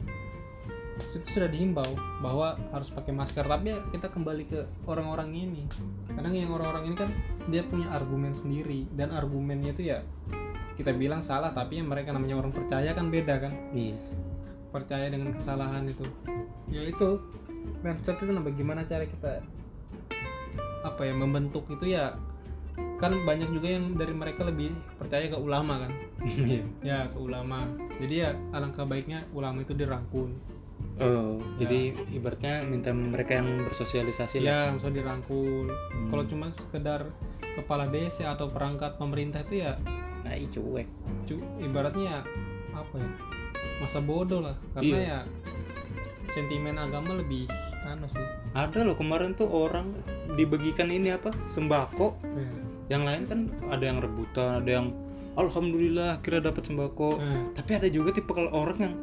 itu 1.14 1.26
sudah 1.26 1.50
dihimbau 1.50 1.86
bahwa 2.22 2.58
harus 2.70 2.90
pakai 2.90 3.10
masker. 3.14 3.46
Tapi 3.46 3.74
ya 3.74 3.78
kita 3.90 4.10
kembali 4.10 4.44
ke 4.46 4.66
orang-orang 4.86 5.34
ini. 5.34 5.62
Kadang 6.10 6.34
yang 6.34 6.50
orang-orang 6.54 6.90
ini 6.90 6.96
kan 6.98 7.10
dia 7.50 7.62
punya 7.66 7.90
argumen 7.90 8.34
sendiri. 8.34 8.86
Dan 8.94 9.10
argumennya 9.10 9.74
itu 9.74 9.90
ya 9.90 10.02
kita 10.74 10.90
bilang 10.94 11.22
salah 11.22 11.54
tapi 11.54 11.78
yang 11.78 11.86
mereka 11.86 12.10
namanya 12.10 12.38
orang 12.38 12.54
percaya 12.54 12.94
kan 12.94 13.10
beda 13.10 13.42
kan? 13.42 13.52
Iya. 13.74 13.98
Percaya 14.70 15.06
dengan 15.10 15.34
kesalahan 15.34 15.86
itu. 15.86 16.06
Ya 16.70 16.82
itu 16.86 17.22
mindset 17.82 18.18
itu 18.18 18.32
bagaimana 18.34 18.82
cara 18.86 19.06
kita 19.06 19.42
apa 20.84 21.00
ya 21.02 21.14
membentuk 21.16 21.64
itu 21.68 21.90
ya 21.90 22.14
kan 23.00 23.14
banyak 23.22 23.50
juga 23.50 23.68
yang 23.70 23.94
dari 23.94 24.10
mereka 24.10 24.44
lebih 24.44 24.70
percaya 24.96 25.26
ke 25.26 25.36
ulama 25.36 25.86
kan? 25.86 25.92
Iya. 26.24 26.62
ya 26.80 26.98
ke 27.08 27.18
ulama. 27.18 27.68
Jadi 27.98 28.14
ya 28.16 28.30
alangkah 28.50 28.84
baiknya 28.84 29.24
ulama 29.30 29.60
itu 29.60 29.72
dirangkul. 29.72 30.30
Oh 30.94 31.42
jadi 31.56 31.90
ibaratnya 32.10 32.62
minta 32.62 32.90
mereka 32.90 33.40
yang 33.40 33.64
bersosialisasi 33.64 34.40
lah. 34.40 34.46
Ya 34.46 34.58
misalnya 34.70 35.02
dirangkul. 35.02 35.66
Hmm. 35.68 36.08
kalau 36.08 36.24
cuma 36.24 36.46
sekedar 36.50 37.08
kepala 37.54 37.86
desa 37.86 38.30
atau 38.30 38.50
perangkat 38.50 38.94
pemerintah 38.96 39.42
itu 39.42 39.62
ya 39.62 39.78
nah 40.24 40.32
ih, 40.32 40.48
cuek. 40.48 40.88
cu- 41.24 41.44
ibaratnya 41.60 42.04
ya, 42.04 42.20
apa 42.72 42.94
ya 42.96 43.10
masa 43.78 44.00
bodoh 44.00 44.40
lah. 44.40 44.56
Karena 44.72 44.96
Iya. 44.96 45.02
ya 45.04 45.20
sentimen 46.30 46.76
agama 46.76 47.14
lebih 47.14 47.44
anu 47.84 48.08
sih. 48.08 48.24
Ada 48.56 48.82
loh 48.82 48.96
kemarin 48.96 49.36
tuh 49.36 49.46
orang 49.46 49.92
dibagikan 50.34 50.90
ini 50.90 51.14
apa? 51.14 51.30
Sembako. 51.50 52.18
Ya. 52.22 52.48
yang 52.92 53.08
lain 53.08 53.24
kan 53.24 53.40
ada 53.72 53.80
yang 53.80 53.96
rebutan 53.96 54.60
ada 54.60 54.68
yang 54.68 54.92
alhamdulillah 55.40 56.20
kira 56.20 56.44
dapat 56.44 56.68
sembako. 56.68 57.16
Nah. 57.16 57.56
tapi 57.56 57.80
ada 57.80 57.88
juga 57.88 58.12
tipe 58.12 58.28
kalau 58.36 58.52
orang 58.52 58.76
yang 58.76 58.94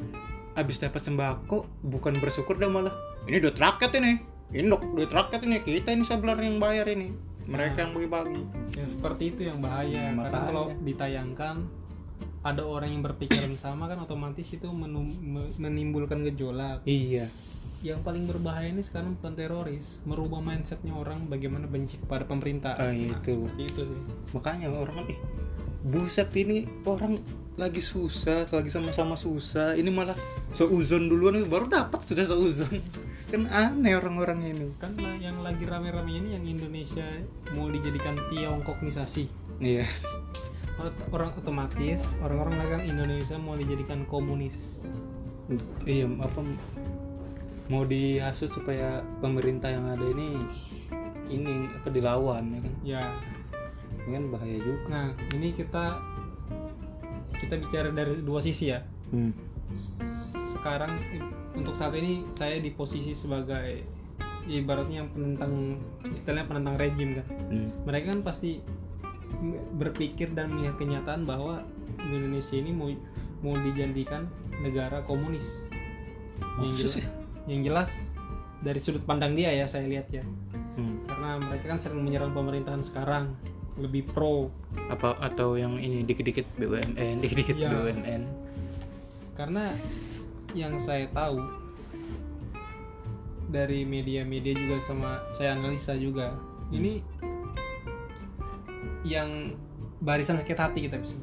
habis 0.54 0.78
dapat 0.78 1.02
sembako 1.02 1.66
bukan 1.82 2.22
bersyukur 2.22 2.62
dia 2.62 2.70
malah 2.70 2.94
ini 3.26 3.42
duit 3.42 3.58
rakyat 3.58 3.90
ini 3.98 4.22
ini 4.54 4.70
duit 4.70 5.10
rakyat 5.10 5.42
ini 5.48 5.64
kita 5.66 5.96
ini 5.96 6.06
sebelah 6.06 6.38
yang 6.38 6.62
bayar 6.62 6.86
ini. 6.94 7.10
Mereka 7.50 7.90
yang 7.90 7.92
bagi-bagi. 7.98 8.44
Yang 8.78 8.90
seperti 8.96 9.24
itu 9.34 9.42
yang 9.50 9.60
bahaya. 9.66 10.14
Hmm, 10.14 10.30
karena 10.30 10.40
kalau 10.46 10.66
ditayangkan 10.86 11.56
ada 12.46 12.62
orang 12.62 12.90
yang 12.94 13.02
berpikiran 13.02 13.50
sama 13.58 13.90
kan 13.90 13.98
otomatis 13.98 14.46
itu 14.54 14.70
menimbulkan 15.58 16.22
gejolak. 16.22 16.86
Iya 16.86 17.26
yang 17.82 18.00
paling 18.06 18.30
berbahaya 18.30 18.70
ini 18.70 18.86
sekarang 18.86 19.18
bukan 19.18 19.34
teroris 19.34 19.98
merubah 20.06 20.38
mindsetnya 20.38 20.94
orang 20.94 21.26
bagaimana 21.26 21.66
benci 21.66 21.98
kepada 21.98 22.30
pemerintah. 22.30 22.78
Ah, 22.78 22.94
Nah, 22.94 23.18
itu. 23.18 23.50
seperti 23.50 23.64
itu 23.66 23.82
sih. 23.90 24.02
Makanya 24.38 24.68
orang 24.70 24.96
kan 25.02 25.06
ih 25.10 25.20
buset 25.82 26.30
ini 26.38 26.70
orang 26.86 27.18
lagi 27.58 27.82
susah 27.82 28.46
lagi 28.54 28.70
sama-sama 28.70 29.18
susah. 29.18 29.74
Ini 29.76 29.90
malah 29.90 30.16
seuzon 30.54 31.10
duluan 31.10 31.42
baru 31.50 31.68
dapat 31.68 32.06
sudah 32.06 32.26
seuzon. 32.26 32.80
Kan 33.32 33.48
aneh 33.48 33.96
orang-orang 33.96 34.44
ini. 34.44 34.68
Kan 34.76 35.00
yang 35.24 35.40
lagi 35.40 35.64
rame-rame 35.64 36.12
ini 36.20 36.36
yang 36.36 36.44
Indonesia 36.44 37.08
mau 37.56 37.72
dijadikan 37.72 38.20
Tiongkoknisasi 38.28 39.24
iya. 39.64 39.88
Orang 41.14 41.32
otomatis 41.38 42.02
orang-orang 42.20 42.60
bilang 42.60 42.84
Indonesia 42.84 43.38
mau 43.40 43.56
dijadikan 43.56 44.04
komunis. 44.10 44.84
Iya 45.88 46.12
apa 46.20 46.44
mau 47.72 47.88
dihasut 47.88 48.52
supaya 48.52 49.00
pemerintah 49.24 49.72
yang 49.72 49.88
ada 49.88 50.04
ini 50.12 50.36
ini 51.32 51.72
apa 51.72 51.88
dilawan 51.88 52.44
ya 52.52 52.60
kan? 52.60 52.74
Ya. 52.84 53.04
Ini 54.04 54.12
kan 54.20 54.26
bahaya 54.28 54.58
juga. 54.60 54.82
Nah 54.92 55.06
ini 55.32 55.56
kita 55.56 55.86
kita 57.40 57.56
bicara 57.64 57.90
dari 57.96 58.20
dua 58.20 58.44
sisi 58.44 58.76
ya. 58.76 58.84
Hmm. 59.12 59.32
sekarang 60.52 60.92
untuk 61.56 61.74
saat 61.74 61.96
ini 61.96 62.28
saya 62.36 62.60
di 62.62 62.70
posisi 62.70 63.16
sebagai 63.18 63.82
ibaratnya 64.46 65.04
yang 65.04 65.10
penentang 65.10 65.80
istilahnya 66.12 66.48
penentang 66.48 66.76
rejim 66.78 67.10
kan? 67.18 67.28
Hmm. 67.50 67.70
mereka 67.88 68.14
kan 68.14 68.22
pasti 68.22 68.62
berpikir 69.80 70.32
dan 70.38 70.54
melihat 70.54 70.76
kenyataan 70.78 71.24
bahwa 71.24 71.66
Indonesia 72.04 72.56
ini 72.60 72.72
mau 72.76 72.92
mau 73.42 73.56
dijadikan 73.58 74.30
negara 74.62 75.02
komunis. 75.08 75.66
Jelas, 76.62 77.00
sih? 77.00 77.06
Yang 77.46 77.62
jelas 77.62 77.90
dari 78.62 78.78
sudut 78.78 79.02
pandang 79.02 79.34
dia 79.34 79.50
ya 79.52 79.66
saya 79.66 79.86
lihat 79.86 80.10
ya 80.10 80.24
Hmm. 80.72 81.04
karena 81.04 81.36
mereka 81.36 81.66
kan 81.68 81.80
sering 81.80 82.00
menyerang 82.00 82.32
pemerintahan 82.32 82.80
sekarang 82.80 83.36
lebih 83.76 84.08
pro 84.08 84.48
apa 84.88 85.20
atau 85.20 85.60
yang 85.60 85.76
ini 85.76 86.00
dikit-dikit 86.02 86.48
BUMN 86.56 87.20
dikit-dikit 87.24 87.60
Iya. 87.60 87.76
BUMN 87.76 88.22
karena 89.36 89.68
yang 90.56 90.80
saya 90.80 91.12
tahu 91.12 91.44
dari 93.52 93.84
media-media 93.84 94.56
juga 94.56 94.80
sama 94.88 95.20
saya 95.36 95.60
analisa 95.60 95.92
juga 95.96 96.32
ini 96.72 97.04
yang 99.04 99.52
barisan 100.00 100.40
sakit 100.40 100.56
hati 100.56 100.80
kita 100.88 100.98
bisa. 100.98 101.16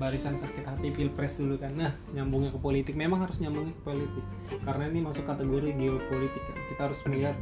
Barisan 0.00 0.40
sakit 0.40 0.64
hati 0.64 0.88
pilpres 0.88 1.36
dulu 1.36 1.60
kan. 1.60 1.76
Nah 1.76 1.92
nyambungnya 2.16 2.56
ke 2.56 2.58
politik. 2.58 2.96
Memang 2.96 3.28
harus 3.28 3.36
nyambungnya 3.36 3.76
ke 3.76 3.84
politik. 3.84 4.24
Karena 4.64 4.88
ini 4.88 5.04
masuk 5.04 5.28
kategori 5.28 5.76
geopolitik 5.76 6.42
kan. 6.48 6.56
kita 6.72 6.80
harus 6.88 7.00
melihat 7.04 7.36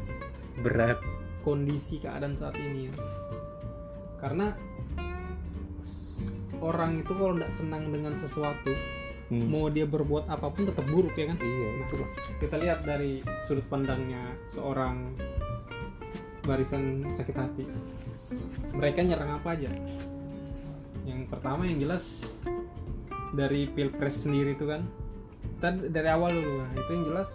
berat. 0.60 0.98
kondisi 1.38 2.02
keadaan 2.02 2.36
saat 2.36 2.58
ini 2.60 2.90
ya. 2.90 2.94
karena 4.20 4.52
orang 6.60 7.00
itu 7.00 7.14
kalau 7.14 7.38
tidak 7.38 7.54
senang 7.54 7.88
dengan 7.88 8.12
sesuatu 8.18 8.74
Hmm. 9.28 9.44
mau 9.44 9.68
dia 9.68 9.84
berbuat 9.84 10.24
apa 10.24 10.48
pun 10.48 10.64
tetap 10.64 10.88
buruk 10.88 11.12
ya 11.12 11.28
kan? 11.28 11.36
Iya 11.36 11.84
itu 11.84 12.00
lah 12.00 12.10
kita 12.40 12.56
lihat 12.64 12.80
dari 12.88 13.20
sudut 13.44 13.64
pandangnya 13.68 14.24
seorang 14.48 15.12
barisan 16.48 17.04
sakit 17.12 17.36
hati. 17.36 17.64
Mereka 18.72 19.04
nyerang 19.04 19.36
apa 19.36 19.52
aja 19.52 19.68
yang 21.08 21.24
pertama 21.24 21.64
yang 21.64 21.80
jelas 21.80 22.36
dari 23.30 23.64
pilpres 23.66 24.22
sendiri 24.22 24.52
itu 24.52 24.64
kan 24.64 24.84
kita 25.56 25.90
dari 25.90 26.06
awal 26.06 26.30
dulu 26.30 26.60
nah, 26.60 26.72
itu 26.76 26.90
yang 26.92 27.04
jelas 27.06 27.30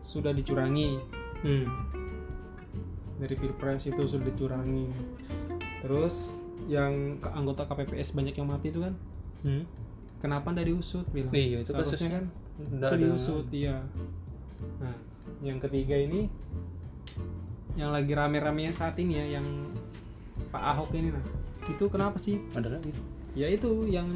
sudah 0.00 0.30
dicurangi 0.30 1.00
hmm. 1.40 1.66
dari 3.16 3.34
pilpres 3.34 3.84
itu 3.84 4.02
sudah 4.04 4.24
dicurangi 4.24 4.86
terus 5.80 6.28
yang 6.66 7.16
ke- 7.16 7.32
anggota 7.32 7.64
KPPS 7.64 8.12
banyak 8.12 8.34
yang 8.34 8.46
mati 8.46 8.68
itu 8.68 8.80
kan 8.80 8.94
Hmm. 9.40 9.64
kenapa 10.20 10.52
ndak 10.52 10.68
diusut 10.68 11.08
bilang 11.08 11.32
Iya, 11.32 11.64
itu 11.64 11.72
kasusnya. 11.72 12.12
kan 12.12 12.24
Nggak 12.60 12.90
itu 12.90 12.96
diusut 13.00 13.46
iya 13.50 13.80
nah 14.76 14.92
yang 15.40 15.56
ketiga 15.58 15.96
ini 15.96 16.28
yang 17.72 17.88
lagi 17.88 18.12
rame-ramenya 18.12 18.68
saat 18.70 19.00
ini 19.00 19.16
ya 19.16 19.40
yang 19.40 19.46
Pak 20.52 20.60
Ahok 20.60 20.92
ini 20.92 21.08
nah 21.08 21.24
itu 21.68 21.84
kenapa 21.92 22.16
sih? 22.16 22.40
Ada 22.56 22.80
lagi 22.80 22.92
ya 23.34 23.46
itu 23.50 23.86
yang 23.86 24.08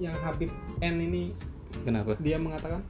yang 0.00 0.16
Habib 0.24 0.48
N 0.80 0.96
ini 0.96 1.36
kenapa? 1.84 2.16
dia 2.16 2.40
mengatakan 2.40 2.80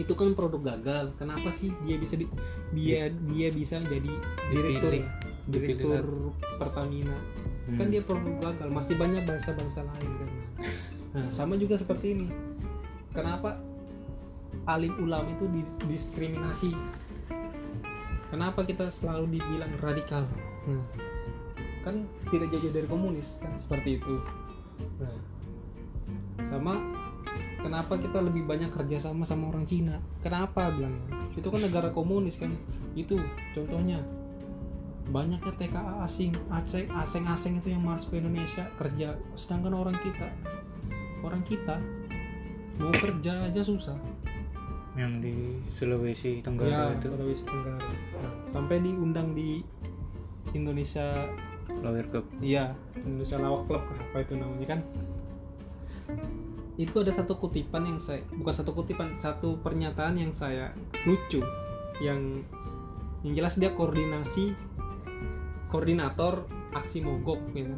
itu 0.00 0.12
kan 0.16 0.32
produk 0.32 0.74
gagal. 0.74 1.12
Kenapa 1.20 1.52
sih 1.52 1.70
dia 1.84 2.00
bisa 2.00 2.16
di, 2.16 2.26
dia 2.72 3.12
dia 3.28 3.48
bisa 3.52 3.78
jadi 3.84 4.12
direktur 4.50 4.90
Dipilih. 4.90 5.06
direktur 5.52 6.04
Pertamina. 6.56 7.14
Hmm. 7.62 7.78
kan 7.78 7.86
dia 7.92 8.02
produk 8.02 8.34
gagal. 8.42 8.68
Masih 8.72 8.94
banyak 8.98 9.22
bangsa-bangsa 9.22 9.86
lain 9.86 10.10
kan? 10.18 10.30
Nah 11.14 11.26
sama 11.30 11.54
juga 11.60 11.78
seperti 11.78 12.16
ini. 12.18 12.28
Kenapa 13.12 13.60
alim 14.64 14.96
ulama 14.98 15.28
itu 15.30 15.46
didiskriminasi? 15.52 16.72
Kenapa 18.32 18.64
kita 18.64 18.88
selalu 18.88 19.36
dibilang 19.36 19.76
radikal? 19.84 20.24
Nah, 20.64 21.11
kan 21.82 22.06
tidak 22.30 22.50
jauh 22.54 22.72
dari 22.72 22.88
komunis 22.88 23.42
kan? 23.42 23.52
Seperti 23.58 23.98
itu. 23.98 24.14
Nah, 24.98 25.14
sama 26.46 26.78
kenapa 27.62 27.98
kita 27.98 28.18
lebih 28.18 28.46
banyak 28.46 28.70
kerja 28.72 28.98
sama 28.98 29.22
sama 29.26 29.50
orang 29.54 29.66
Cina? 29.68 29.98
Kenapa 30.22 30.70
bilang? 30.74 30.98
Itu 31.34 31.48
kan 31.50 31.62
negara 31.62 31.90
komunis 31.94 32.38
kan? 32.38 32.54
Itu 32.98 33.18
contohnya. 33.54 34.02
Banyaknya 35.02 35.50
TKA 35.58 36.06
asing 36.06 36.30
asing 36.54 36.86
asing 36.94 37.24
asing 37.26 37.54
itu 37.58 37.74
yang 37.74 37.82
masuk 37.82 38.14
ke 38.14 38.22
Indonesia 38.22 38.64
kerja. 38.78 39.18
Sedangkan 39.34 39.74
orang 39.74 39.98
kita 39.98 40.30
orang 41.26 41.42
kita 41.42 41.82
mau 42.78 42.94
kerja 42.94 43.50
aja 43.50 43.62
susah. 43.66 43.98
Yang 44.94 45.12
di 45.24 45.34
Sulawesi 45.66 46.38
ya 46.38 46.46
Tenggara 46.46 46.94
itu. 46.94 47.10
Sulawesi 47.10 47.44
Tenggara. 47.48 47.82
Nah, 47.82 48.32
sampai 48.46 48.78
diundang 48.78 49.34
di 49.34 49.66
Indonesia 50.54 51.26
Lawyer 51.80 52.06
Cup 52.12 52.28
Iya, 52.44 52.76
Indonesia 53.00 53.40
Lawak 53.40 53.62
Club 53.70 53.82
apa 53.88 54.16
itu 54.20 54.34
namanya 54.36 54.66
kan? 54.76 54.80
Itu 56.76 57.00
ada 57.00 57.12
satu 57.12 57.40
kutipan 57.40 57.88
yang 57.88 57.98
saya 58.00 58.20
bukan 58.36 58.54
satu 58.54 58.76
kutipan, 58.76 59.16
satu 59.16 59.60
pernyataan 59.64 60.20
yang 60.20 60.32
saya 60.36 60.76
lucu 61.08 61.40
yang 62.00 62.42
yang 63.22 63.32
jelas 63.38 63.54
dia 63.56 63.70
koordinasi 63.72 64.52
koordinator 65.70 66.44
aksi 66.76 67.00
mogok 67.04 67.40
gitu. 67.56 67.72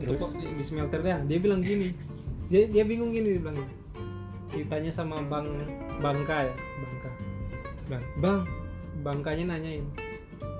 Itu 0.00 0.16
Terus? 0.16 0.20
kok 0.20 0.32
di 0.38 0.64
smelter 0.64 1.00
dia, 1.04 1.20
dia 1.24 1.38
bilang 1.40 1.60
gini. 1.60 1.92
Dia 2.48 2.68
dia 2.68 2.84
bingung 2.84 3.12
gini 3.12 3.36
dia 3.36 3.42
bilang. 3.42 3.58
Ditanya 4.54 4.92
sama 4.94 5.18
Bang 5.26 5.50
Bangka 5.98 6.52
ya, 6.52 6.54
Bangka. 6.54 7.10
Bang, 7.90 8.04
Bang, 8.20 8.38
Bangkanya 9.02 9.56
nanyain. 9.56 9.84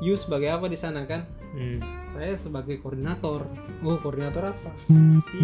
You 0.03 0.19
sebagai 0.19 0.51
apa 0.51 0.67
di 0.69 0.77
sana 0.77 1.07
kan? 1.07 1.25
hmm. 1.55 2.04
Saya 2.15 2.39
sebagai 2.39 2.79
koordinator. 2.79 3.43
Oh 3.83 3.99
koordinator 3.99 4.55
apa? 4.55 4.71
Si. 5.35 5.43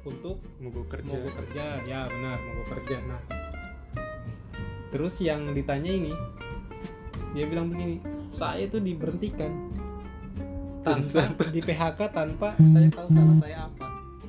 Untuk 0.00 0.40
mogok 0.56 0.96
kerja. 0.96 1.12
mogok 1.12 1.34
kerja. 1.44 1.64
Ya 1.84 2.08
benar 2.08 2.40
mogok 2.40 2.80
kerja. 2.80 2.96
Nah. 3.04 3.22
Terus 4.90 5.20
yang 5.20 5.52
ditanya 5.52 5.92
ini 5.92 6.12
dia 7.36 7.46
bilang 7.46 7.70
begini 7.70 8.02
saya 8.32 8.66
itu 8.66 8.82
diberhentikan 8.82 9.70
tanpa 10.82 11.30
di 11.54 11.60
PHK 11.62 12.00
tanpa 12.10 12.58
saya 12.58 12.88
tahu 12.90 13.08
salah 13.12 13.36
saya 13.38 13.58
apa 13.70 13.79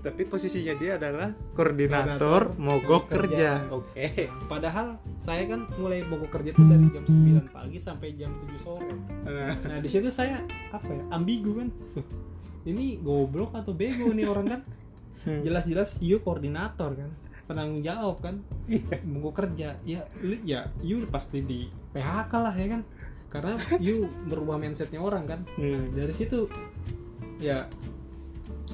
tapi 0.01 0.25
posisinya 0.25 0.74
dia 0.75 0.98
adalah 0.98 1.29
koordinator 1.53 2.17
Koordinator 2.17 2.41
mogok 2.58 2.81
mogok 2.81 3.03
kerja 3.05 3.62
kerja. 3.62 3.70
oke 3.70 4.05
padahal 4.50 4.88
saya 5.22 5.46
kan 5.46 5.70
mulai 5.77 6.01
mogok 6.10 6.34
kerja 6.34 6.58
itu 6.58 6.63
dari 6.65 6.89
jam 6.89 7.05
9 7.05 7.53
pagi 7.53 7.77
sampai 7.77 8.17
jam 8.17 8.34
7 8.50 8.58
sore 8.58 8.89
Eh, 9.29 9.53
Nah 9.70 9.77
di 9.77 9.86
situ 9.86 10.10
saya 10.10 10.41
apa 10.74 10.89
ya 10.89 11.03
ambigu 11.13 11.62
kan. 11.62 11.70
Ini 12.70 13.01
goblok 13.01 13.58
atau 13.58 13.74
bego 13.74 14.10
nih 14.10 14.25
orang 14.25 14.46
kan? 14.46 14.62
Hmm. 15.25 15.41
Jelas-jelas 15.41 15.98
you 16.01 16.22
koordinator 16.22 16.93
kan, 16.93 17.10
penanggung 17.46 17.81
jawab 17.81 18.22
kan, 18.22 18.41
mau 19.05 19.29
kerja 19.29 19.77
ya, 19.81 20.01
ya 20.46 20.70
you 20.81 21.01
pasti 21.10 21.41
di 21.41 21.70
PHK 21.93 22.34
lah 22.38 22.53
ya 22.53 22.77
kan, 22.77 22.81
karena 23.29 23.53
you 23.81 24.05
merubah 24.25 24.58
mindsetnya 24.62 25.01
orang 25.01 25.25
kan. 25.25 25.41
Hmm. 25.58 25.89
Dari 25.89 26.13
situ 26.13 26.50
ya 27.41 27.65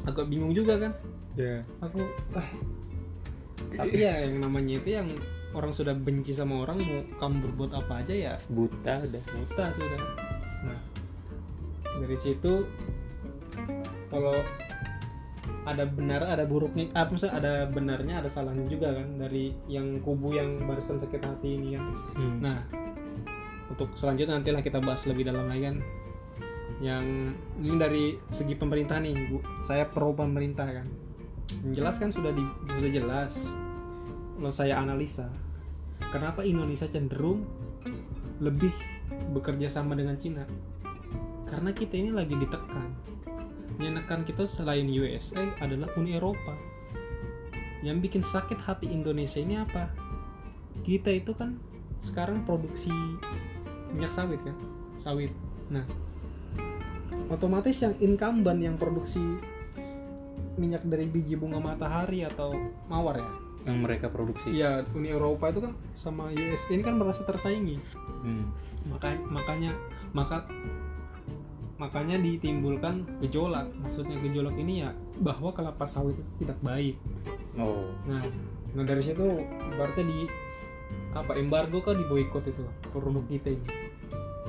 agak 0.04 0.28
bingung 0.28 0.52
juga 0.52 0.80
kan 0.80 0.92
ya 1.44 1.60
aku 1.82 2.02
ah. 2.34 2.50
Tapi 3.58 3.98
ya 4.00 4.26
yang 4.26 4.42
namanya 4.48 4.80
itu 4.80 4.90
yang 4.96 5.10
orang 5.52 5.74
sudah 5.74 5.94
benci 5.98 6.32
sama 6.32 6.64
orang 6.64 6.78
mau 6.80 7.02
kamu 7.20 7.36
berbuat 7.50 7.72
apa 7.76 8.06
aja 8.06 8.14
ya 8.14 8.34
buta 8.54 9.04
udah. 9.04 9.24
Buta 9.24 9.66
sudah. 9.76 10.02
Nah 10.66 10.80
dari 11.98 12.18
situ 12.22 12.64
kalau 14.14 14.38
ada 15.68 15.84
benar 15.84 16.24
ada 16.24 16.48
buruknya 16.48 16.88
apa 16.96 17.12
maksudnya 17.12 17.36
ada 17.36 17.54
benarnya 17.68 18.24
ada 18.24 18.30
salahnya 18.32 18.64
juga 18.72 18.96
kan 18.96 19.20
dari 19.20 19.52
yang 19.68 20.00
kubu 20.00 20.38
yang 20.38 20.64
barusan 20.64 21.02
sakit 21.02 21.20
hati 21.20 21.60
ini 21.60 21.76
kan. 21.76 21.84
Hmm. 22.16 22.38
nah 22.40 22.60
untuk 23.68 23.92
selanjutnya 24.00 24.40
nantilah 24.40 24.64
kita 24.64 24.80
bahas 24.80 25.04
lebih 25.10 25.28
dalam 25.28 25.50
lagi 25.50 25.68
kan. 25.68 25.78
Yang 26.78 27.06
ini 27.58 27.76
dari 27.82 28.06
segi 28.30 28.54
pemerintah 28.54 29.02
nih 29.02 29.34
bu. 29.34 29.42
Saya 29.66 29.90
pro 29.90 30.14
pemerintah 30.14 30.70
kan 30.70 30.88
yang 31.64 31.74
jelas 31.84 31.96
kan 32.00 32.12
sudah 32.12 32.32
di, 32.32 32.44
sudah 32.78 32.92
jelas. 32.92 33.34
Kalau 34.38 34.54
saya 34.54 34.78
analisa 34.78 35.28
kenapa 36.14 36.46
Indonesia 36.46 36.86
cenderung 36.86 37.44
lebih 38.38 38.72
bekerja 39.34 39.68
sama 39.72 39.98
dengan 39.98 40.16
Cina? 40.20 40.46
Karena 41.48 41.74
kita 41.74 41.98
ini 41.98 42.12
lagi 42.14 42.38
ditekan. 42.38 42.94
Yang 43.78 43.94
nekan 44.04 44.22
kita 44.26 44.46
selain 44.50 44.90
USA 44.90 45.42
adalah 45.62 45.90
Uni 45.98 46.18
Eropa. 46.18 46.54
Yang 47.82 47.98
bikin 48.10 48.24
sakit 48.26 48.60
hati 48.62 48.90
Indonesia 48.90 49.42
ini 49.42 49.58
apa? 49.58 49.90
Kita 50.82 51.14
itu 51.14 51.34
kan 51.34 51.58
sekarang 52.02 52.46
produksi 52.46 52.94
minyak 53.94 54.14
sawit 54.14 54.42
kan? 54.46 54.56
Sawit. 54.98 55.34
Nah 55.74 55.86
otomatis 57.28 57.84
yang 57.84 57.94
incumbent 58.00 58.60
yang 58.64 58.76
produksi 58.80 59.20
minyak 60.58 60.84
dari 60.84 61.06
biji 61.06 61.38
bunga 61.38 61.62
matahari 61.62 62.26
atau 62.26 62.54
mawar 62.90 63.22
ya 63.22 63.32
yang 63.68 63.84
mereka 63.84 64.08
produksi 64.08 64.56
Iya, 64.56 64.88
Uni 64.96 65.12
Eropa 65.12 65.52
itu 65.52 65.60
kan 65.60 65.76
sama 65.92 66.32
US 66.32 66.64
ini 66.72 66.82
kan 66.88 66.96
merasa 66.96 67.28
tersaingi. 67.28 67.76
Hmm. 68.24 68.48
Makanya 68.88 69.28
makanya 69.28 69.72
maka 70.16 70.48
makanya 71.76 72.16
ditimbulkan 72.16 73.04
gejolak. 73.20 73.68
Maksudnya 73.84 74.16
gejolak 74.24 74.56
ini 74.56 74.88
ya 74.88 74.96
bahwa 75.20 75.52
kelapa 75.52 75.84
sawit 75.84 76.16
itu 76.16 76.48
tidak 76.48 76.58
baik. 76.64 76.96
oh 77.60 77.92
Nah, 78.08 78.24
nah 78.72 78.84
dari 78.88 79.04
situ 79.04 79.44
berarti 79.76 80.02
di 80.08 80.20
apa 81.12 81.36
embargo 81.36 81.84
kan 81.84 82.00
diboikot 82.00 82.48
itu 82.48 82.64
produk 82.96 83.28
kita 83.28 83.52
ini. 83.52 83.68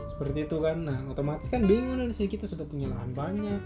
Seperti 0.06 0.46
itu 0.46 0.56
kan. 0.62 0.86
Nah, 0.86 0.98
otomatis 1.10 1.50
kan 1.50 1.66
bingung 1.66 1.98
dari 1.98 2.14
sini 2.14 2.30
kita 2.30 2.46
sudah 2.46 2.64
punya 2.64 2.86
lahan 2.86 3.10
banyak. 3.12 3.60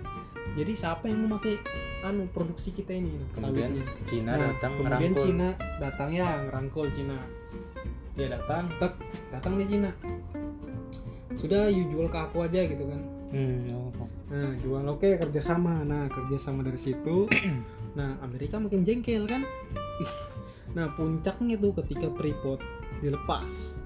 Jadi 0.52 0.72
siapa 0.76 1.08
yang 1.08 1.24
mau 1.24 1.40
pakai 1.40 1.56
anu 2.02 2.26
produksi 2.28 2.74
kita 2.74 2.92
ini 2.92 3.14
kemudian 3.32 3.72
sawitnya? 3.72 3.84
Cina 4.04 4.32
Nah, 4.34 4.48
datang 4.52 4.72
kemudian 4.76 5.12
merangkul 5.14 5.24
Cina 5.24 5.48
datang 5.78 6.08
ya 6.12 6.28
ngerangkul 6.48 6.86
Cina. 6.92 7.18
Dia 8.12 8.28
datang 8.36 8.64
tek 8.76 8.92
datang 9.32 9.52
di 9.56 9.64
Cina. 9.70 9.90
Sudah 11.32 11.72
you 11.72 11.88
jual 11.88 12.12
ke 12.12 12.18
aku 12.18 12.44
aja 12.44 12.60
gitu 12.68 12.84
kan. 12.84 13.00
Hmm, 13.32 13.64
oh. 13.72 13.88
nah 14.28 14.52
jual 14.60 14.84
oke 14.84 15.08
kerjasama. 15.16 15.88
Nah 15.88 16.10
kerjasama 16.12 16.60
dari 16.66 16.80
situ. 16.80 17.28
Nah 17.92 18.16
Amerika 18.24 18.56
makin 18.56 18.88
jengkel 18.88 19.28
kan? 19.28 19.44
Nah 20.72 20.88
puncaknya 20.96 21.60
tuh 21.60 21.76
ketika 21.76 22.08
Freeport 22.16 22.64
dilepas. 23.04 23.76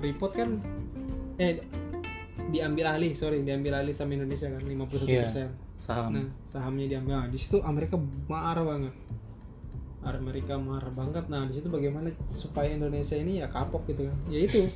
Freeport 0.00 0.32
kan 0.32 0.56
eh 1.36 1.60
diambil 2.48 2.96
alih 2.96 3.12
sorry 3.12 3.44
diambil 3.44 3.80
alih 3.80 3.92
sama 3.92 4.16
Indonesia 4.16 4.48
kan 4.48 4.62
51% 4.64 5.04
Iya. 5.04 5.48
saham 5.78 6.10
Nah, 6.10 6.26
sahamnya 6.48 6.86
diambil. 6.90 7.12
Nah, 7.22 7.26
di 7.30 7.38
situ 7.38 7.62
Amerika 7.62 7.94
marah 8.26 8.66
banget. 8.66 8.94
Amerika 10.02 10.58
marah 10.58 10.90
banget. 10.90 11.30
Nah, 11.30 11.46
di 11.46 11.54
situ 11.54 11.68
bagaimana 11.70 12.10
supaya 12.32 12.72
Indonesia 12.72 13.14
ini 13.14 13.38
ya 13.38 13.46
kapok 13.46 13.86
gitu 13.86 14.08
kan. 14.10 14.16
Ya 14.26 14.42
itu. 14.42 14.66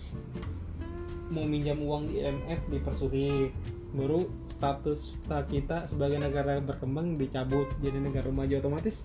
Mau 1.34 1.48
minjam 1.48 1.80
uang 1.80 2.12
di 2.12 2.22
IMF 2.22 2.70
dipersulit. 2.70 3.50
Baru 3.92 4.30
status 4.62 5.26
kita 5.50 5.90
sebagai 5.90 6.22
negara 6.22 6.62
berkembang 6.62 7.18
dicabut 7.18 7.66
jadi 7.82 7.98
negara 7.98 8.30
maju 8.30 8.62
otomatis 8.62 9.02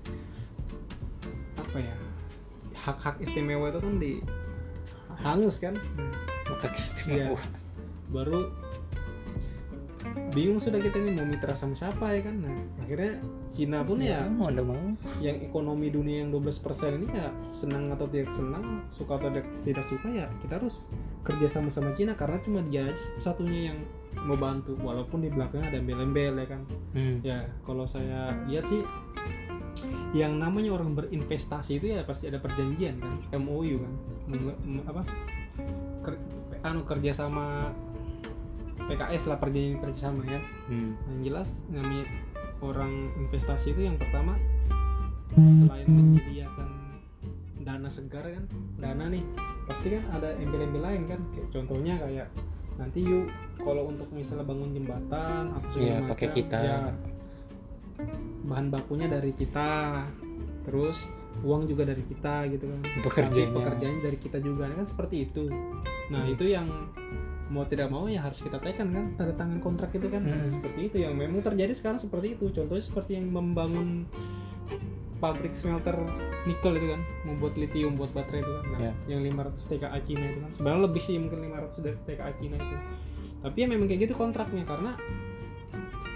apa 1.57 1.81
ya 1.81 1.97
hak-hak 2.77 3.17
istimewa 3.25 3.73
itu 3.73 3.79
kan 3.81 3.95
di 3.97 4.13
hangus 5.17 5.57
kan 5.57 5.75
Nah, 6.47 6.55
maka 6.55 6.71
istimewa 6.77 7.41
baru 8.09 8.49
bingung 10.31 10.61
sudah 10.61 10.77
kita 10.77 11.01
ini 11.01 11.17
mau 11.17 11.25
mitra 11.25 11.57
sama 11.57 11.73
siapa 11.73 12.13
ya 12.13 12.21
kan. 12.25 12.35
Nah 12.45 12.55
akhirnya 12.83 13.17
Cina 13.57 13.81
pun 13.81 13.97
ya 13.97 14.27
mau 14.29 14.53
anda 14.53 14.61
mau. 14.61 14.77
yang 15.17 15.41
ekonomi 15.41 15.89
dunia 15.89 16.21
yang 16.21 16.29
12% 16.29 17.01
ini 17.01 17.09
ya 17.09 17.33
senang 17.49 17.89
atau 17.89 18.05
tidak 18.05 18.29
senang 18.37 18.85
suka 18.93 19.17
atau 19.17 19.33
tidak- 19.33 19.49
tidak 19.65 19.85
suka 19.89 20.07
ya 20.13 20.27
kita 20.45 20.61
harus 20.61 20.93
kerja 21.25 21.47
sama 21.49 21.73
sama 21.73 21.89
Cina 21.97 22.13
karena 22.13 22.37
cuma 22.45 22.61
dia 22.69 22.85
aja 22.85 23.01
satunya 23.17 23.73
yang 23.73 23.79
mau 24.29 24.37
bantu 24.37 24.77
walaupun 24.81 25.25
di 25.25 25.29
belakangnya 25.33 25.73
ada 25.73 25.79
embel-embel 25.81 26.33
ya 26.37 26.47
kan. 26.47 26.61
Hmm. 26.93 27.17
ya 27.25 27.49
kalau 27.65 27.89
saya 27.89 28.33
lihat 28.45 28.65
sih 28.69 28.81
yang 30.13 30.37
namanya 30.41 30.73
orang 30.73 30.97
berinvestasi 30.97 31.77
itu 31.81 31.93
ya 31.93 32.01
pasti 32.05 32.29
ada 32.29 32.41
perjanjian 32.41 32.97
kan 33.01 33.41
MOU 33.41 33.81
kan. 33.81 33.93
Apa? 34.89 35.01
Ker, 36.05 36.13
anu 36.65 36.81
kerja 36.85 37.13
sama 37.13 37.73
PKS 38.87 39.23
lah 39.25 39.37
perjanjian 39.37 39.79
kerjasama 39.79 40.23
ya 40.23 40.39
Hmm. 40.65 40.95
yang 41.05 41.19
jelas 41.23 41.49
namanya 41.67 42.05
orang 42.59 42.91
investasi 43.17 43.71
itu 43.71 43.81
yang 43.83 43.95
pertama 43.95 44.35
selain 45.33 45.85
menyediakan 45.85 46.69
dana 47.59 47.87
segar 47.87 48.23
kan 48.23 48.45
dana 48.75 49.05
nih 49.07 49.23
pasti 49.65 49.91
kan 49.91 50.03
ada 50.11 50.33
embel-embel 50.37 50.81
lain 50.81 51.03
kan 51.05 51.19
kayak 51.29 51.47
contohnya 51.51 51.99
kayak 51.99 52.27
nanti 52.75 53.01
yuk 53.01 53.27
kalau 53.57 53.85
untuk 53.85 54.07
misalnya 54.09 54.45
bangun 54.45 54.71
jembatan 54.71 55.51
atau 55.51 55.67
segala 55.67 55.83
Iya, 55.83 55.95
macam 55.97 56.09
pakai 56.09 56.27
kita. 56.31 56.57
ya, 56.57 56.77
bahan 58.43 58.67
bakunya 58.69 59.07
dari 59.07 59.33
kita 59.33 60.05
terus 60.61 60.97
uang 61.39 61.65
juga 61.65 61.85
dari 61.85 62.01
kita 62.01 62.47
gitu 62.47 62.65
kan 62.65 62.81
Pekerjaannya. 63.03 63.53
Pekerjaannya 63.53 64.01
dari 64.01 64.17
kita 64.17 64.37
juga 64.39 64.69
kan 64.69 64.83
seperti 64.83 65.25
itu 65.25 65.45
nah 66.07 66.23
Hmm. 66.23 66.33
itu 66.33 66.45
yang 66.47 66.67
mau 67.47 67.63
tidak 67.63 67.87
mau 67.87 68.11
ya 68.11 68.19
harus 68.19 68.43
kita 68.43 68.59
tekan 68.59 68.91
kan 68.91 69.05
tanda 69.15 69.33
tangan 69.35 69.59
kontrak 69.63 69.95
itu 69.95 70.07
kan. 70.11 70.23
Hmm. 70.23 70.51
seperti 70.51 70.79
itu 70.91 70.97
yang 70.99 71.15
memang 71.15 71.39
terjadi 71.39 71.71
sekarang 71.71 71.99
seperti 71.99 72.35
itu. 72.35 72.51
Contohnya 72.51 72.83
seperti 72.83 73.15
yang 73.15 73.31
membangun 73.31 74.03
pabrik 75.17 75.49
smelter 75.49 75.97
nikel 76.45 76.77
itu 76.77 76.87
kan 76.93 77.01
membuat 77.25 77.57
litium 77.57 77.97
buat 77.97 78.13
baterai 78.13 78.45
itu 78.45 78.51
kan. 78.51 78.63
Nah, 78.69 78.79
Ya. 78.79 78.93
yang 79.09 79.21
500 79.25 79.65
TKA 79.65 79.99
Cina 80.05 80.25
itu 80.29 80.39
kan. 80.43 80.51
Sebenarnya 80.53 80.81
lebih 80.85 81.01
sih 81.01 81.15
mungkin 81.17 81.39
500 81.41 81.81
dari 81.81 81.97
TKA 82.05 82.31
Cina 82.37 82.55
itu. 82.59 82.75
Tapi 83.37 83.57
ya 83.57 83.67
memang 83.69 83.87
kayak 83.89 84.01
gitu 84.05 84.13
kontraknya 84.13 84.63
karena 84.65 84.91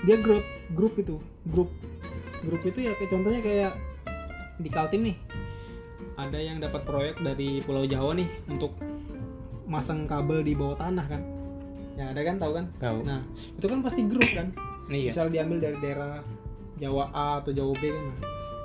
dia 0.01 0.17
grup 0.17 0.41
grup 0.73 0.93
itu 0.97 1.21
grup 1.45 1.69
grup 2.41 2.61
itu 2.65 2.81
ya 2.81 2.97
kayak 2.97 3.09
contohnya 3.13 3.41
kayak 3.41 3.71
di 4.57 4.69
Kaltim 4.69 5.01
nih. 5.09 5.17
Ada 6.17 6.37
yang 6.37 6.57
dapat 6.61 6.85
proyek 6.85 7.17
dari 7.23 7.63
Pulau 7.65 7.87
Jawa 7.87 8.13
nih 8.13 8.29
untuk 8.45 8.77
masang 9.71 10.03
kabel 10.03 10.43
di 10.43 10.51
bawah 10.51 10.75
tanah 10.75 11.07
kan. 11.07 11.23
Ya 11.95 12.11
ada 12.11 12.21
kan 12.27 12.35
tahu 12.35 12.51
kan? 12.59 12.65
Tahu. 12.75 13.07
Nah 13.07 13.23
itu 13.55 13.65
kan 13.71 13.79
pasti 13.79 14.03
grup 14.03 14.27
kan. 14.35 14.51
Iya. 14.91 15.15
Misal 15.15 15.31
diambil 15.31 15.63
dari 15.63 15.77
daerah 15.79 16.19
Jawa 16.75 17.07
A 17.15 17.39
atau 17.39 17.55
Jawa 17.55 17.71
B 17.79 17.87
kan. 17.87 18.03
Nah, 18.03 18.17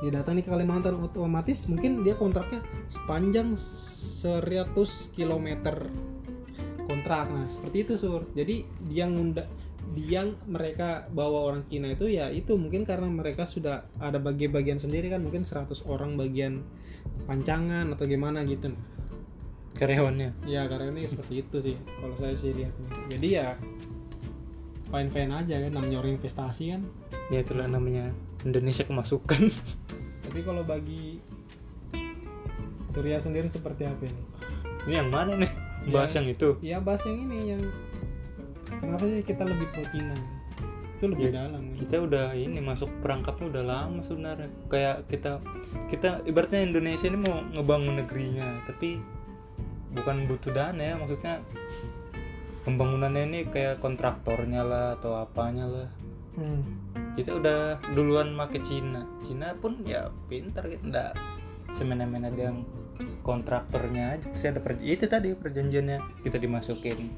dia 0.03 0.11
datang 0.13 0.37
nih 0.37 0.45
ke 0.45 0.51
Kalimantan 0.51 0.99
otomatis 0.99 1.71
mungkin 1.71 2.03
dia 2.03 2.19
kontraknya 2.19 2.61
sepanjang 2.91 3.55
100 3.55 4.75
km 5.15 5.49
kontrak. 6.91 7.27
Nah 7.31 7.47
seperti 7.47 7.87
itu 7.87 7.95
sur. 7.95 8.27
Jadi 8.35 8.67
dia 8.91 9.07
ngunda 9.07 9.47
dia 9.95 10.27
mereka 10.51 11.07
bawa 11.15 11.55
orang 11.55 11.63
Cina 11.71 11.95
itu 11.95 12.11
ya 12.11 12.27
itu 12.35 12.59
mungkin 12.59 12.83
karena 12.83 13.07
mereka 13.07 13.47
sudah 13.47 13.87
ada 14.03 14.19
bagi-bagian 14.19 14.83
sendiri 14.83 15.09
kan. 15.09 15.23
Mungkin 15.23 15.47
100 15.47 15.87
orang 15.87 16.19
bagian 16.19 16.67
pancangan 17.31 17.87
atau 17.95 18.05
gimana 18.05 18.43
gitu 18.43 18.75
karyawannya 19.77 20.33
ya 20.49 20.65
ini 20.67 21.05
seperti 21.05 21.45
itu 21.45 21.57
sih 21.61 21.77
kalau 22.01 22.17
saya 22.17 22.35
sih 22.35 22.53
lihatnya. 22.53 22.89
Jadi 23.13 23.29
ya 23.37 23.55
fine 24.89 25.11
fine 25.13 25.33
aja 25.33 25.55
kan 25.61 25.73
namanya 25.73 25.97
orang 26.01 26.17
investasi 26.17 26.73
kan. 26.73 26.83
Ya 27.29 27.43
itulah 27.43 27.67
namanya 27.67 28.11
Indonesia 28.43 28.87
kemasukan. 28.87 29.51
Tapi 30.27 30.41
kalau 30.43 30.63
bagi 30.63 31.21
Surya 32.87 33.21
sendiri 33.21 33.51
seperti 33.51 33.85
apa 33.85 34.09
ini? 34.09 34.23
Ini 34.87 34.95
yang 35.05 35.11
mana 35.11 35.37
nih? 35.37 35.53
Bahas 35.91 36.15
Ya. 36.15 36.23
yang 36.23 36.27
itu. 36.31 36.49
Ya 36.63 36.77
bahas 36.81 37.03
yang 37.05 37.19
ini 37.29 37.39
yang 37.55 37.63
kenapa 38.81 39.05
sih 39.07 39.23
kita 39.23 39.43
lebih 39.47 39.69
pro 39.75 39.85
Cina 39.93 40.17
itu 40.97 41.13
lebih 41.13 41.29
Ya, 41.29 41.45
dalam 41.45 41.61
kan? 41.61 41.77
kita 41.77 41.97
udah 42.09 42.27
ini 42.33 42.57
masuk 42.57 42.89
perangkapnya 43.05 43.53
udah 43.53 43.65
lama 43.69 44.01
sebenarnya. 44.01 44.49
Kayak 44.73 45.05
kita 45.13 45.45
kita 45.93 46.25
ibaratnya 46.25 46.65
Indonesia 46.65 47.05
ini 47.05 47.19
mau 47.21 47.45
ngebangun 47.53 48.01
negerinya 48.01 48.65
tapi 48.65 48.97
bukan 49.95 50.27
butuh 50.27 50.51
dana 50.51 50.83
ya 50.83 50.95
maksudnya 50.99 51.45
pembangunannya 52.67 53.23
ini 53.31 53.41
kayak 53.47 53.79
kontraktornya 53.79 54.67
lah 54.67 54.87
atau 54.99 55.23
apanya 55.23 55.67
lah. 55.71 55.91
Hmm. 56.37 56.61
kita 57.17 57.33
udah 57.33 57.81
duluan 57.97 58.37
make 58.37 58.61
Cina. 58.61 59.09
Cina 59.25 59.57
pun 59.57 59.81
ya 59.89 60.13
pintar 60.29 60.69
gitu 60.69 60.93
nggak 60.93 61.17
semena-mena 61.73 62.29
dia 62.29 62.53
yang 62.53 62.69
kontraktornya 63.25 64.21
aja 64.21 64.29
pasti 64.29 64.53
ada 64.53 64.61
per, 64.61 64.77
itu 64.85 65.09
tadi 65.09 65.33
perjanjiannya. 65.33 66.21
Kita 66.21 66.37
dimasukin 66.37 67.09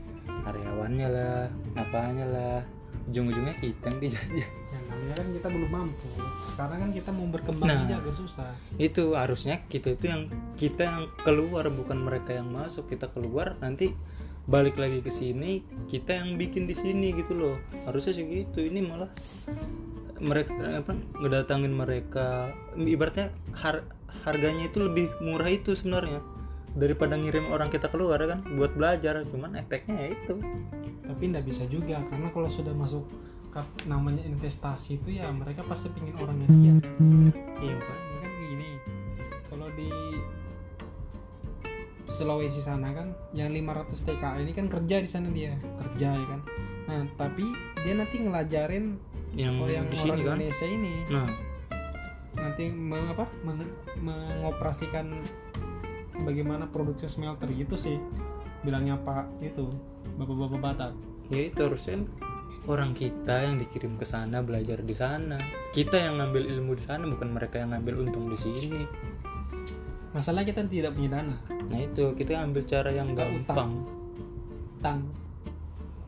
karyawannya 0.46 1.07
lah 1.11 1.50
apanya 1.74 2.24
lah. 2.31 2.61
Ujung-ujungnya 3.11 3.59
kita 3.59 3.90
yang 3.90 3.98
dijajah. 3.98 4.48
Yang 4.48 4.77
namanya 5.09 5.25
kan 5.25 5.29
kita 5.33 5.49
belum 5.49 5.71
mampu. 5.73 6.07
Sekarang 6.44 6.79
kan 6.85 6.90
kita 6.92 7.11
mau 7.16 7.27
berkembang 7.33 7.68
Nah. 7.68 7.81
aja 7.88 7.94
agak 7.97 8.14
susah. 8.14 8.53
itu 8.77 9.05
harusnya 9.16 9.64
kita 9.66 9.97
itu 9.97 10.05
yang 10.07 10.23
kita 10.55 10.83
yang 10.85 11.01
keluar 11.25 11.64
bukan 11.73 11.99
mereka 11.99 12.37
yang 12.37 12.53
masuk. 12.53 12.85
Kita 12.87 13.09
keluar 13.09 13.57
nanti 13.59 13.97
balik 14.49 14.77
lagi 14.77 15.01
ke 15.01 15.12
sini 15.12 15.61
kita 15.88 16.25
yang 16.25 16.37
bikin 16.37 16.68
di 16.68 16.77
sini 16.77 17.16
gitu 17.16 17.33
loh. 17.33 17.57
Harusnya 17.88 18.12
sih 18.12 18.25
gitu. 18.29 18.61
Ini 18.61 18.85
malah 18.85 19.09
mereka 20.21 20.53
apa 20.77 20.92
ngedatangin 21.16 21.73
mereka. 21.73 22.53
Ibaratnya 22.77 23.33
har- 23.57 23.88
harganya 24.29 24.68
itu 24.68 24.85
lebih 24.85 25.09
murah 25.25 25.49
itu 25.49 25.73
sebenarnya 25.73 26.21
daripada 26.77 27.16
ngirim 27.16 27.49
orang 27.49 27.73
kita 27.73 27.88
keluar 27.88 28.21
kan? 28.21 28.44
Buat 28.44 28.77
belajar. 28.77 29.25
Cuman 29.25 29.57
efeknya 29.57 29.97
ya 29.97 30.09
itu. 30.12 30.37
Tapi 31.09 31.23
nggak 31.33 31.47
bisa 31.49 31.64
juga 31.64 31.97
karena 32.12 32.29
kalau 32.29 32.53
sudah 32.53 32.77
masuk 32.77 33.09
namanya 33.88 34.22
investasi 34.22 35.02
itu 35.02 35.18
ya 35.18 35.32
mereka 35.34 35.66
pasti 35.66 35.90
pingin 35.90 36.14
orangnya 36.20 36.46
dia 36.46 36.72
iya 37.58 37.74
ini 37.74 38.16
kan 38.22 38.32
gini 38.48 38.70
kalau 39.50 39.68
di 39.74 39.90
Sulawesi 42.08 42.64
sana 42.64 42.90
kan 42.96 43.12
yang 43.37 43.52
500 43.52 43.92
TKA 43.92 44.40
ini 44.40 44.56
kan 44.56 44.66
kerja 44.66 44.96
di 45.04 45.08
sana 45.08 45.28
dia 45.28 45.52
kerja 45.61 46.16
ya 46.16 46.26
kan. 46.26 46.40
Nah 46.88 47.04
tapi 47.20 47.44
dia 47.84 47.94
nanti 47.94 48.24
ngelajarin 48.24 48.96
yang, 49.37 49.61
oh 49.61 49.68
yang 49.68 49.87
di 49.92 49.94
orang 50.00 50.02
sini 50.02 50.11
kan? 50.11 50.18
Indonesia 50.24 50.66
ini. 50.66 50.94
Nah. 51.12 51.28
Nanti 52.38 52.64
meng, 52.72 53.12
apa 53.12 53.28
meng- 53.44 53.76
mengoperasikan 54.00 55.12
bagaimana 56.24 56.64
produksi 56.72 57.06
smelter 57.12 57.50
gitu 57.52 57.76
sih 57.76 58.00
bilangnya 58.64 58.96
Pak 59.04 59.44
itu 59.44 59.68
bapak-bapak 60.16 60.58
Batak. 60.64 60.92
Ya 61.28 61.52
itu 61.52 61.61
harusnya 61.61 62.08
orang 62.68 62.92
kita 62.92 63.48
yang 63.48 63.57
dikirim 63.57 63.96
ke 63.96 64.04
sana 64.04 64.44
belajar 64.44 64.85
di 64.85 64.92
sana. 64.92 65.40
Kita 65.72 65.96
yang 65.96 66.20
ngambil 66.20 66.44
ilmu 66.52 66.76
di 66.76 66.85
sana 66.85 67.09
bukan 67.09 67.33
mereka 67.33 67.64
yang 67.64 67.72
ngambil 67.72 68.04
untung 68.04 68.28
di 68.28 68.37
sini. 68.37 68.85
Masalah 70.12 70.44
kita 70.44 70.68
tidak 70.68 70.92
punya 70.92 71.18
dana. 71.18 71.37
Nah 71.48 71.81
itu. 71.81 72.12
Kita 72.12 72.44
ambil 72.44 72.68
cara 72.68 72.92
yang 72.92 73.16
Kita 73.16 73.24
gampang 73.24 73.72
utang. 74.76 75.00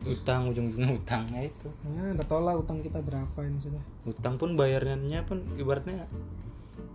Utang. 0.05 0.41
Ujung-ujungnya 0.53 0.89
utang. 1.01 1.25
Nah 1.33 1.41
itu. 1.41 1.67
Ya 1.97 2.13
udah 2.13 2.25
tau 2.29 2.41
lah 2.45 2.53
utang 2.53 2.77
kita 2.85 3.01
berapa 3.01 3.37
ini 3.41 3.57
sudah. 3.57 3.83
Utang 4.05 4.37
pun 4.37 4.53
bayarnya 4.53 5.25
pun 5.25 5.41
ibaratnya 5.57 6.05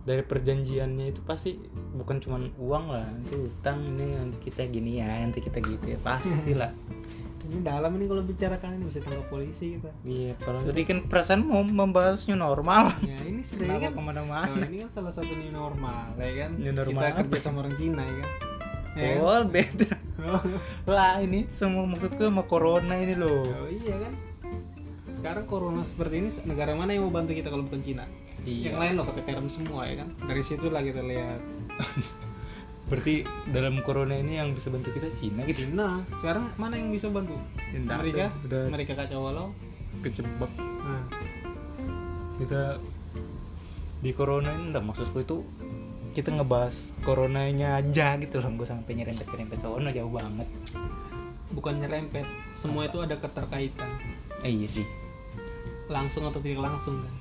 dari 0.07 0.23
perjanjiannya 0.23 1.11
itu 1.11 1.19
pasti 1.27 1.59
bukan 1.91 2.23
cuman 2.23 2.55
uang 2.55 2.85
lah. 2.87 3.03
Nanti 3.03 3.35
utang 3.35 3.83
ini 3.83 4.15
nanti 4.15 4.37
kita 4.47 4.63
gini 4.71 5.03
ya 5.03 5.27
nanti 5.27 5.43
kita 5.43 5.59
gitu 5.59 5.95
ya. 5.95 5.99
Pasti 5.99 6.55
lah 6.55 6.71
ini 7.47 7.59
dalam 7.63 7.91
ini 7.95 8.05
kalau 8.05 8.23
bicarakan 8.23 8.77
ini 8.77 8.83
bisa 8.91 8.99
tangkap 8.99 9.27
polisi 9.31 9.79
kita 9.79 9.91
iya 10.03 10.35
kalau 10.43 10.59
tadi 10.59 10.81
kan 10.83 11.07
perasaan 11.07 11.47
mau 11.47 11.63
membahasnya 11.63 12.35
normal 12.35 12.91
ya 13.01 13.17
ini 13.23 13.41
sudah 13.49 13.65
ini 13.65 13.77
kan 13.87 13.91
ke 13.95 14.01
mana-mana 14.03 14.53
Nah, 14.57 14.67
ini 14.67 14.83
kan 14.83 14.89
salah 14.91 15.13
satu 15.15 15.31
new 15.31 15.51
normal, 15.51 16.13
ya 16.19 16.45
kan? 16.45 16.51
New 16.59 16.73
normal 16.75 17.01
kita 17.01 17.07
apa? 17.07 17.19
kerja 17.23 17.39
sama 17.39 17.57
orang 17.63 17.75
Cina, 17.79 18.01
ya 18.03 18.15
kan? 18.19 18.29
Ya 18.97 19.07
kan? 19.13 19.17
oh 19.23 19.41
beda 19.47 19.89
Wah 20.89 21.15
ini 21.21 21.39
semua 21.47 21.85
maksudku 21.85 22.23
sama 22.25 22.43
corona 22.49 22.95
ini 22.97 23.13
loh 23.13 23.45
Oh 23.45 23.69
iya 23.69 23.95
kan? 24.01 24.13
Sekarang 25.13 25.45
corona 25.49 25.81
seperti 25.87 26.15
ini, 26.21 26.29
negara 26.45 26.75
mana 26.77 26.93
yang 26.93 27.09
mau 27.09 27.13
bantu 27.13 27.33
kita 27.33 27.49
kalau 27.49 27.65
bukan 27.65 27.81
Cina? 27.81 28.05
Iya. 28.45 28.71
Yang 28.73 28.77
lain 28.77 28.93
loh 28.99 29.05
keteteran 29.09 29.47
semua 29.49 29.81
ya 29.89 29.95
kan? 30.05 30.07
Dari 30.23 30.41
situlah 30.45 30.81
kita 30.83 31.01
lihat. 31.01 31.41
Berarti 32.87 33.27
dalam 33.51 33.83
corona 33.83 34.15
ini 34.15 34.39
yang 34.39 34.55
bisa 34.55 34.71
bantu 34.71 34.95
kita 34.95 35.11
Cina 35.11 35.43
gitu. 35.43 35.67
Cina, 35.67 35.99
sekarang 36.23 36.47
mana 36.55 36.79
yang 36.79 36.89
bisa 36.91 37.11
bantu? 37.11 37.35
Amerika, 37.75 38.31
ada, 38.31 38.45
udah 38.47 38.61
Amerika 38.71 38.93
kacau 38.95 39.19
walau. 39.27 39.47
kecebak. 40.03 40.51
Nah, 40.59 41.03
Kita 42.37 42.79
di 43.99 44.11
corona 44.13 44.53
ini 44.53 44.71
enggak 44.71 44.85
maksudku 44.85 45.19
itu 45.25 45.41
kita 46.13 46.33
ngebahas 46.33 46.73
coronanya 47.05 47.77
aja 47.77 48.17
gitu 48.17 48.41
loh, 48.41 48.49
gue 48.57 48.65
sampai 48.65 48.97
nyerempet-nyerempet 48.97 49.57
sono 49.61 49.89
jauh 49.93 50.09
banget. 50.09 50.49
bukan 51.53 51.81
nyerempet, 51.81 52.25
semua 52.53 52.85
itu 52.85 53.01
ada 53.01 53.17
keterkaitan, 53.17 53.89
Eh, 54.45 54.53
iya 54.53 54.69
sih, 54.69 54.85
langsung 55.89 56.25
atau 56.29 56.37
tidak 56.37 56.69
langsung 56.69 57.01
kan? 57.01 57.13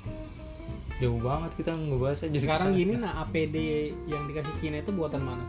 Jauh 0.97 1.19
banget 1.19 1.51
kita 1.55 1.73
ngebahas 1.73 2.19
aja 2.23 2.37
Sekarang 2.37 2.69
ke 2.69 2.73
sana. 2.73 2.81
gini, 2.81 2.93
nah 2.97 3.13
APD 3.21 3.57
yang 4.07 4.25
dikasih 4.25 4.55
Cina 4.59 4.77
itu 4.79 4.91
buatan 4.91 5.23
mana? 5.23 5.45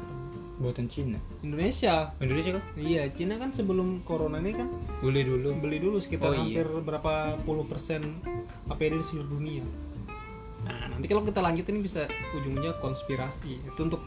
buatan 0.58 0.90
Cina. 0.90 1.22
Indonesia. 1.40 2.10
Indonesia 2.18 2.52
kan? 2.52 2.64
Iya, 2.74 3.14
Cina 3.14 3.38
kan 3.38 3.54
sebelum 3.54 4.02
corona 4.02 4.42
ini 4.42 4.52
kan 4.52 4.66
Boleh 5.00 5.22
dulu. 5.22 5.54
beli 5.56 5.78
dulu 5.78 5.98
sekitar 5.98 6.30
Oh, 6.30 6.36
iya. 6.36 6.66
hampir 6.66 6.82
berapa 6.82 7.14
puluh 7.44 7.62
persen 7.64 8.02
APD 8.66 8.98
di 8.98 9.06
seluruh 9.06 9.30
dunia. 9.32 9.62
Nah, 10.66 10.90
nanti 10.90 11.06
kalau 11.06 11.22
kita 11.22 11.40
lanjut 11.40 11.62
ini 11.64 11.80
bisa 11.80 12.10
ujungnya 12.34 12.74
konspirasi. 12.76 13.62
Itu 13.64 13.86
untuk 13.86 14.02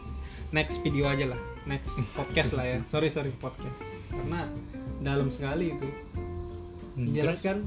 next 0.51 0.83
video 0.83 1.07
aja 1.07 1.31
lah, 1.31 1.39
next 1.65 1.95
podcast 2.19 2.51
lah 2.53 2.67
ya. 2.67 2.79
Sorry 2.85 3.07
sorry 3.09 3.31
podcast. 3.33 3.79
Karena 4.11 4.51
dalam 5.01 5.31
sekali 5.31 5.71
itu. 5.71 5.87
Hmm, 6.93 7.15
Jelaskan 7.15 7.63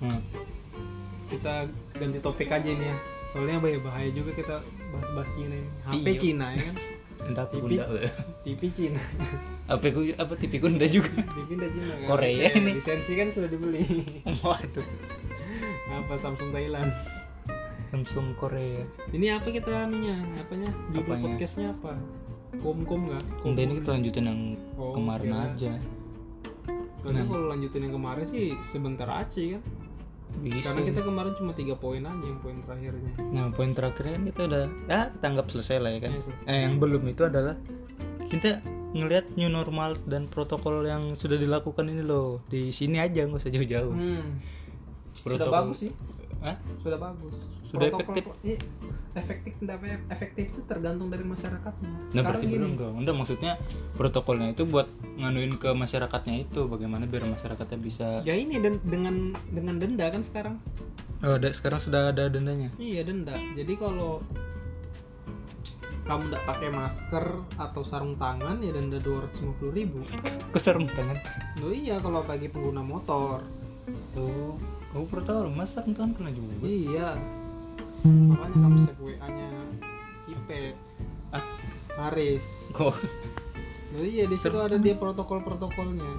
Hmm. 0.00 0.18
Kita 1.32 1.54
ganti 1.94 2.18
topik 2.18 2.48
aja 2.48 2.68
ini 2.68 2.84
ya. 2.84 2.96
Soalnya 3.30 3.56
bahaya 3.58 3.78
bahaya 3.80 4.10
juga 4.10 4.30
kita 4.32 4.60
bahas-bahas 4.90 5.30
Cina 5.32 5.54
ini. 5.54 5.68
HP 5.82 6.06
Iya. 6.06 6.20
Cina 6.20 6.46
ya 6.48 6.62
kan? 6.62 6.76
Enggak 7.22 7.46
TV. 7.48 7.70
TV 8.44 8.60
Cina. 8.70 9.00
apa 9.64 9.84
ku 9.88 10.00
apa 10.12 10.32
TV 10.36 10.52
ku 10.58 10.66
ndak 10.68 10.90
juga. 10.90 11.12
TV 11.16 11.48
udah 11.54 11.70
Cina 11.70 11.92
kan? 11.94 12.06
Korea 12.06 12.34
Ya, 12.34 12.50
ini. 12.52 12.70
Lisensi 12.76 13.12
kan 13.14 13.28
sudah 13.28 13.48
dibeli. 13.48 13.82
Waduh. 14.38 14.86
Apa 15.94 16.14
Samsung 16.14 16.50
Thailand? 16.50 16.92
Samsung 17.88 18.32
Korea. 18.34 18.84
Ini 19.10 19.26
apa 19.32 19.48
kita 19.48 19.84
anunya? 19.84 20.16
Apanya? 20.36 20.72
Judul 20.90 21.04
Apanya? 21.06 21.22
podcastnya 21.26 21.68
apa? 21.70 21.92
Kom-kom 22.54 23.06
nggak? 23.06 23.24
Udah 23.42 23.62
ini 23.62 23.74
kita 23.78 23.88
lanjutin 23.92 24.24
yang 24.24 24.40
Oh, 24.74 24.92
kemarin 24.92 25.28
kira. 25.30 25.44
aja. 25.46 25.72
Karena 27.02 27.22
kalau 27.24 27.46
lanjutin 27.48 27.82
yang 27.82 27.94
kemarin 27.94 28.24
sih 28.24 28.44
sebentar 28.62 29.08
aja 29.08 29.40
kan. 29.56 29.62
Bisa. 30.40 30.72
Karena 30.72 30.82
kita 30.88 31.00
kemarin 31.04 31.32
cuma 31.36 31.52
tiga 31.52 31.74
poin 31.76 32.00
aja 32.00 32.24
yang 32.24 32.40
poin 32.40 32.56
terakhirnya. 32.64 33.12
Nah, 33.30 33.46
poin 33.52 33.70
terakhirnya 33.76 34.12
kan 34.16 34.24
kita 34.32 34.40
udah 34.48 34.62
ya 34.88 35.00
kita 35.12 35.24
anggap 35.28 35.46
selesai 35.52 35.76
lah 35.78 35.90
ya 35.92 36.00
kan. 36.00 36.10
Ya, 36.16 36.20
selesai. 36.24 36.44
Eh, 36.48 36.60
yang 36.64 36.74
belum 36.80 37.02
itu 37.06 37.22
adalah 37.22 37.54
kita 38.26 38.64
ngelihat 38.92 39.24
new 39.36 39.48
normal 39.48 39.96
dan 40.04 40.28
protokol 40.28 40.84
yang 40.84 41.16
sudah 41.16 41.36
dilakukan 41.36 41.88
ini 41.88 42.04
loh 42.04 42.44
di 42.48 42.72
sini 42.72 43.00
aja 43.00 43.24
nggak 43.24 43.40
usah 43.40 43.52
jauh-jauh. 43.52 43.92
Hmm. 43.92 44.40
Sudah 45.12 45.36
Protokol- 45.44 45.52
bagus 45.68 45.78
sih. 45.88 45.92
Hah? 46.42 46.56
Sudah 46.82 46.98
bagus. 46.98 47.36
Sudah 47.70 47.88
efektif? 47.88 48.24
Iya, 48.42 48.58
efektif 49.14 49.52
tidak 49.62 49.78
efektif 50.10 50.44
itu 50.52 50.60
tergantung 50.66 51.08
dari 51.08 51.24
masyarakatnya. 51.24 51.88
Nah, 51.88 52.10
Sekarang 52.10 52.26
berarti 52.26 52.46
gini. 52.46 52.56
belum 52.58 52.72
dong. 52.76 52.94
Enggak 53.00 53.16
maksudnya 53.16 53.52
protokolnya 53.96 54.48
itu 54.52 54.62
buat 54.66 54.90
nganuin 55.22 55.54
ke 55.56 55.70
masyarakatnya 55.72 56.34
itu 56.48 56.66
bagaimana 56.66 57.04
biar 57.06 57.28
masyarakatnya 57.28 57.78
bisa 57.78 58.06
Ya 58.26 58.34
ini 58.34 58.58
dan 58.58 58.82
dengan 58.82 59.36
dengan 59.54 59.78
denda 59.78 60.10
kan 60.10 60.20
sekarang. 60.26 60.54
Oh, 61.22 61.38
ada 61.38 61.54
sekarang 61.54 61.78
sudah 61.78 62.10
ada 62.10 62.26
dendanya. 62.26 62.74
Iya 62.82 63.06
denda. 63.06 63.38
Jadi 63.54 63.72
kalau 63.78 64.18
kamu 66.02 66.34
tidak 66.34 66.44
pakai 66.50 66.68
masker 66.74 67.26
atau 67.62 67.82
sarung 67.86 68.18
tangan 68.18 68.58
ya 68.58 68.74
denda 68.74 68.98
250.000 68.98 69.70
ribu. 69.70 70.02
Keserem 70.50 70.90
tangan. 70.90 71.14
Loh 71.62 71.70
iya 71.70 72.02
kalau 72.02 72.26
bagi 72.26 72.50
pengguna 72.50 72.82
motor. 72.82 73.38
Tuh, 74.14 74.58
kamu 74.92 75.04
pernah 75.08 75.24
tahu 75.26 75.40
mas 75.50 75.72
sarung 75.72 75.96
tangan 75.96 76.12
kena 76.12 76.30
juga. 76.30 76.52
Iya. 76.62 77.08
Makanya 78.02 78.56
kamu 78.58 78.78
save 78.82 79.00
WA-nya 79.00 79.48
Cipet, 80.22 80.74
Ah, 81.30 81.44
Haris. 81.96 82.44
kok 82.70 82.92
Loh 83.92 84.04
iya 84.04 84.24
di 84.24 84.36
situ 84.36 84.56
ada 84.56 84.76
dia 84.76 84.92
protokol-protokolnya. 84.94 86.12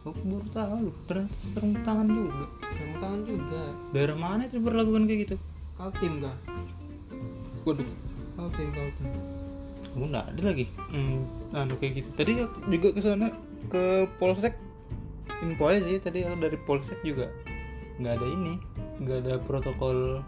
aku 0.00 0.16
baru 0.24 0.48
tahu 0.50 0.84
ternyata 1.04 1.34
sarung 1.36 1.74
tangan 1.80 2.08
juga. 2.08 2.44
Sarung 2.62 2.96
tangan 2.98 3.20
juga. 3.22 3.62
Daerah 3.90 4.16
mana 4.16 4.42
itu 4.44 4.56
berlakukan 4.56 5.04
kayak 5.04 5.20
gitu? 5.24 5.36
Kaltim 5.76 6.12
kah? 6.20 6.36
Waduh, 7.62 7.88
Kaltim, 8.34 8.68
Kaltim. 8.70 9.06
kamu 9.90 10.04
nggak 10.06 10.26
ada 10.30 10.40
lagi. 10.46 10.64
Hmm, 10.88 11.18
anu 11.52 11.74
kayak 11.76 11.92
gitu. 11.98 12.08
Tadi 12.14 12.32
juga 12.70 12.88
ke 12.94 13.00
sana 13.00 13.28
ke 13.68 13.82
polsek. 14.16 14.54
Info 15.40 15.66
aja 15.66 15.80
sih 15.80 15.98
tadi 15.98 16.20
dari 16.22 16.58
polsek 16.60 17.00
juga 17.00 17.28
nggak 18.00 18.16
ada 18.16 18.26
ini, 18.26 18.54
nggak 18.98 19.18
ada 19.22 19.34
protokol 19.38 20.24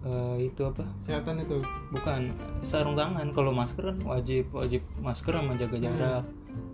eh, 0.00 0.36
itu 0.42 0.64
apa? 0.64 0.88
Kesehatan 1.04 1.44
itu. 1.44 1.60
Bukan 1.92 2.32
sarung 2.62 2.96
tangan. 2.96 3.30
Kalau 3.30 3.52
masker 3.52 3.84
kan 3.86 3.98
wajib 4.02 4.48
wajib 4.50 4.80
masker 4.98 5.36
sama 5.36 5.54
jaga 5.54 5.76
jarak. 5.76 6.24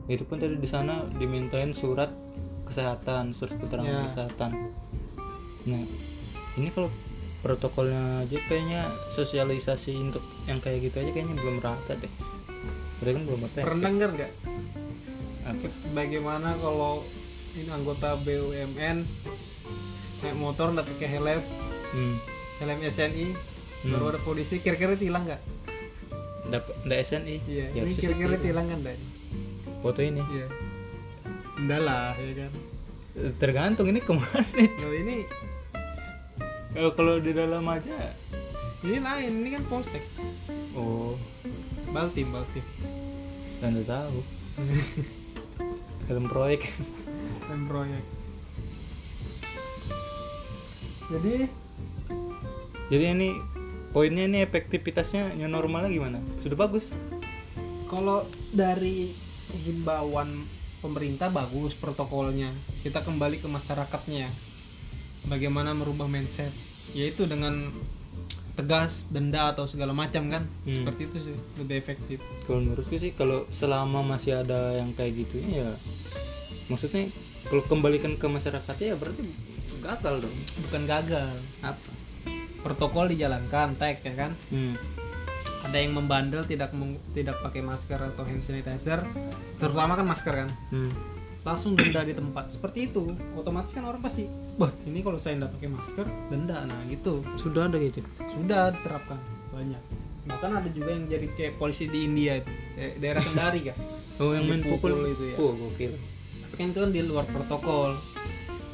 Itu 0.06 0.22
pun 0.24 0.38
tadi 0.38 0.56
di 0.56 0.68
sana 0.70 1.02
dimintain 1.12 1.74
surat 1.74 2.08
kesehatan, 2.64 3.34
surat 3.34 3.58
keterangan 3.58 3.90
Ya. 3.90 4.06
kesehatan. 4.06 4.50
Nah, 5.66 5.82
ini 6.54 6.70
kalau 6.70 6.86
protokolnya 7.42 8.22
aja 8.22 8.38
kayaknya 8.46 8.82
sosialisasi 9.12 9.94
untuk 10.00 10.22
yang 10.46 10.58
kayak 10.58 10.82
gitu 10.82 10.98
aja 10.98 11.10
kayaknya 11.12 11.36
belum 11.36 11.62
rata 11.62 11.94
deh 11.94 12.10
berarti 12.98 13.12
kan 13.12 13.22
belum 13.22 13.38
ya? 13.38 13.48
pernah 13.60 13.86
dengar 13.86 14.10
nggak 14.10 14.32
Apa? 15.46 15.66
bagaimana 15.94 16.50
kalau 16.58 17.04
ini 17.54 17.70
anggota 17.70 18.18
BUMN 18.24 18.98
naik 20.18 20.36
motor 20.36 20.70
nggak 20.70 20.86
pakai 20.86 21.08
helm. 21.10 21.40
Hmm. 21.86 22.16
helm 22.58 22.78
SNI 22.82 23.26
Hmm. 23.76 23.92
baru 23.92 24.04
ada 24.10 24.20
polisi. 24.20 24.58
Kira-kira 24.58 24.96
hilang 24.96 25.22
nggak? 25.22 25.40
Dapat 26.46 26.74
ndak 26.84 26.98
SNI 27.02 27.36
iya 27.44 27.66
Ya, 27.72 27.82
ini 27.82 27.92
kira-kira 27.94 28.34
sih. 28.34 28.48
hilang 28.48 28.66
kan 28.66 28.80
Dan? 28.80 28.98
foto 29.78 30.00
ini. 30.00 30.22
Iya. 30.24 30.46
Enggak 31.56 31.80
lah 31.82 32.12
ya 32.14 32.32
kan? 32.38 32.52
Tergantung 33.36 33.86
ini 33.86 33.98
ke 33.98 34.12
mana 34.12 34.42
itu? 34.56 34.76
Kalau 34.76 34.94
ini 34.94 35.16
Eh, 36.74 36.92
kalau 36.92 37.16
di 37.16 37.32
dalam 37.32 37.64
aja. 37.64 37.96
Ini 38.82 39.00
lain 39.00 39.32
ini 39.40 39.48
kan 39.50 39.64
polsek. 39.64 40.04
Oh. 40.72 41.16
Baltim 41.88 42.28
baltim. 42.28 42.60
Anda 43.58 43.80
tahu. 43.82 44.18
Film 46.06 46.26
proyek. 46.26 46.68
Dan 47.46 47.64
proyek 47.64 48.04
jadi? 51.10 51.34
Jadi 52.86 53.04
ini 53.18 53.28
poinnya 53.90 54.30
ini 54.30 54.38
efektivitasnya 54.42 55.34
new 55.38 55.50
normalnya 55.50 55.90
gimana? 55.90 56.18
Sudah 56.42 56.58
bagus. 56.58 56.94
Kalau 57.86 58.26
dari 58.54 59.10
himbauan 59.66 60.28
pemerintah 60.82 61.32
bagus 61.32 61.74
protokolnya. 61.78 62.50
Kita 62.86 63.02
kembali 63.02 63.42
ke 63.42 63.48
masyarakatnya 63.50 64.30
bagaimana 65.26 65.74
merubah 65.74 66.06
mindset. 66.06 66.50
Yaitu 66.94 67.26
dengan 67.26 67.74
tegas 68.56 69.12
denda 69.12 69.52
atau 69.52 69.68
segala 69.68 69.92
macam 69.92 70.32
kan? 70.32 70.42
Hmm. 70.64 70.80
seperti 70.80 71.02
itu 71.12 71.16
sih 71.28 71.36
lebih 71.60 71.76
efektif. 71.76 72.18
Kalau 72.48 72.64
menurutku 72.64 72.96
sih 72.96 73.12
kalau 73.12 73.44
selama 73.52 74.00
masih 74.00 74.40
ada 74.40 74.80
yang 74.80 74.96
kayak 74.96 75.26
gitu 75.26 75.44
ya 75.44 75.68
maksudnya 76.72 77.06
kalau 77.46 77.62
kembalikan 77.70 78.18
ke 78.18 78.26
masyarakatnya 78.26 78.94
ya 78.94 78.96
berarti 78.98 79.22
gagal 79.82 80.14
dong. 80.24 80.36
Bukan 80.68 80.82
gagal. 80.84 81.32
Apa? 81.60 81.90
Protokol 82.62 83.12
dijalankan 83.12 83.76
tag 83.76 84.02
ya 84.02 84.14
kan? 84.14 84.32
Hmm. 84.50 84.74
ada 85.66 85.82
yang 85.82 85.98
membandel 85.98 86.46
tidak 86.46 86.70
tidak 87.10 87.42
pakai 87.42 87.58
masker 87.58 87.98
atau 87.98 88.22
hand 88.22 88.38
sanitizer 88.38 89.02
terutama 89.58 89.98
kan 89.98 90.06
masker 90.06 90.46
kan? 90.46 90.50
Hmm. 90.70 90.94
langsung 91.42 91.74
denda 91.74 92.02
di 92.02 92.14
tempat. 92.14 92.54
Seperti 92.54 92.86
itu. 92.90 93.14
Otomatis 93.34 93.74
kan 93.74 93.82
orang 93.82 93.98
pasti 93.98 94.26
wah 94.58 94.70
ini 94.86 95.02
kalau 95.02 95.18
saya 95.18 95.38
tidak 95.38 95.54
pakai 95.58 95.70
masker 95.70 96.06
denda. 96.30 96.58
Nah 96.66 96.80
gitu. 96.86 97.22
Sudah 97.34 97.66
ada 97.66 97.78
gitu? 97.78 97.98
Sudah 98.18 98.74
diterapkan 98.74 99.18
banyak. 99.54 99.82
Bahkan 100.26 100.50
ada 100.58 100.68
juga 100.70 100.90
yang 100.90 101.06
jadi 101.06 101.26
kayak 101.34 101.54
polisi 101.58 101.86
di 101.86 102.06
India 102.06 102.38
itu. 102.38 102.50
Daerah 102.98 103.22
Kendari 103.22 103.60
kan? 103.66 103.78
Oh 104.16 104.32
yang 104.32 104.48
main 104.48 104.64
Dipukul 104.64 104.96
pukul. 104.96 105.12
itu 105.12 105.24
ya. 105.28 105.36
oh 105.36 105.52
gokil. 105.52 105.92
Tapi 106.40 106.54
kan 106.56 106.66
itu 106.72 106.78
kan 106.80 106.90
di 106.90 107.00
luar 107.04 107.28
protokol 107.28 107.92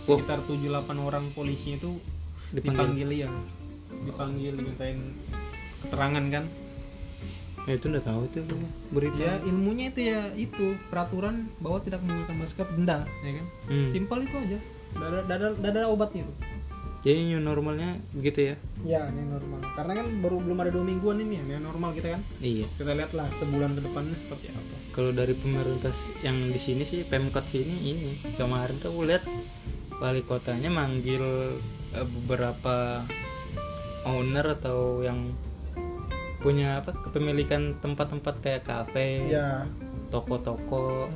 sekitar 0.03 0.38
7-8 0.45 0.99
orang 0.99 1.25
polisinya 1.35 1.79
itu 1.79 1.93
dipanggil. 2.53 3.07
dipanggil 3.07 3.09
ya 3.27 3.31
dipanggil 4.03 4.53
dimintain 4.59 4.99
keterangan 5.87 6.25
kan. 6.31 6.45
Ya 7.62 7.79
itu 7.79 7.87
udah 7.95 8.03
tahu 8.03 8.23
tuh 8.35 8.43
berita? 8.91 9.23
Ya 9.23 9.35
ilmunya 9.47 9.95
itu 9.95 10.01
ya 10.11 10.21
itu. 10.35 10.75
Peraturan 10.91 11.47
bahwa 11.62 11.79
tidak 11.79 12.03
menggunakan 12.03 12.37
masker 12.43 12.67
denda 12.75 13.07
ya 13.23 13.33
kan? 13.38 13.47
Hmm. 13.71 13.88
simpel 13.95 14.19
itu 14.27 14.35
aja. 14.35 14.59
Dada 14.99 15.21
dada 15.31 15.49
dada 15.62 15.81
obatnya 15.87 16.27
itu. 16.27 16.35
Jadi 17.03 17.35
new 17.35 17.43
normalnya 17.43 17.99
begitu 18.15 18.55
ya? 18.55 18.57
Ya 18.87 19.01
ini 19.11 19.27
normal. 19.27 19.59
Karena 19.75 19.93
kan 19.99 20.07
baru 20.23 20.38
belum 20.38 20.59
ada 20.62 20.71
dua 20.71 20.87
mingguan 20.87 21.19
ini 21.19 21.35
ya 21.35 21.43
ini 21.51 21.55
normal 21.59 21.99
kita 21.99 22.15
kan? 22.15 22.23
Iya. 22.38 22.67
Kita 22.79 22.95
lihatlah 22.95 23.27
sebulan 23.43 23.75
ke 23.75 23.81
depannya 23.83 24.15
seperti 24.15 24.47
apa. 24.55 24.75
Kalau 24.95 25.11
dari 25.11 25.35
pemerintah 25.35 25.91
yang 26.23 26.38
di 26.38 26.61
sini 26.62 26.87
sih 26.87 27.03
pemkot 27.03 27.43
sini 27.43 27.75
ini. 27.91 28.11
Kemarin 28.38 28.79
tuh 28.79 28.95
aku 28.95 29.03
lihat 29.11 29.27
wali 30.03 30.27
kotanya 30.27 30.67
manggil 30.67 31.23
eh, 31.95 32.07
beberapa 32.19 33.07
owner 34.03 34.59
atau 34.59 34.99
yang 35.01 35.31
punya 36.43 36.83
apa 36.83 36.91
kepemilikan 36.91 37.79
tempat-tempat 37.79 38.35
kayak 38.43 38.67
kafe 38.67 39.31
ya. 39.31 39.62
toko-toko. 40.11 41.07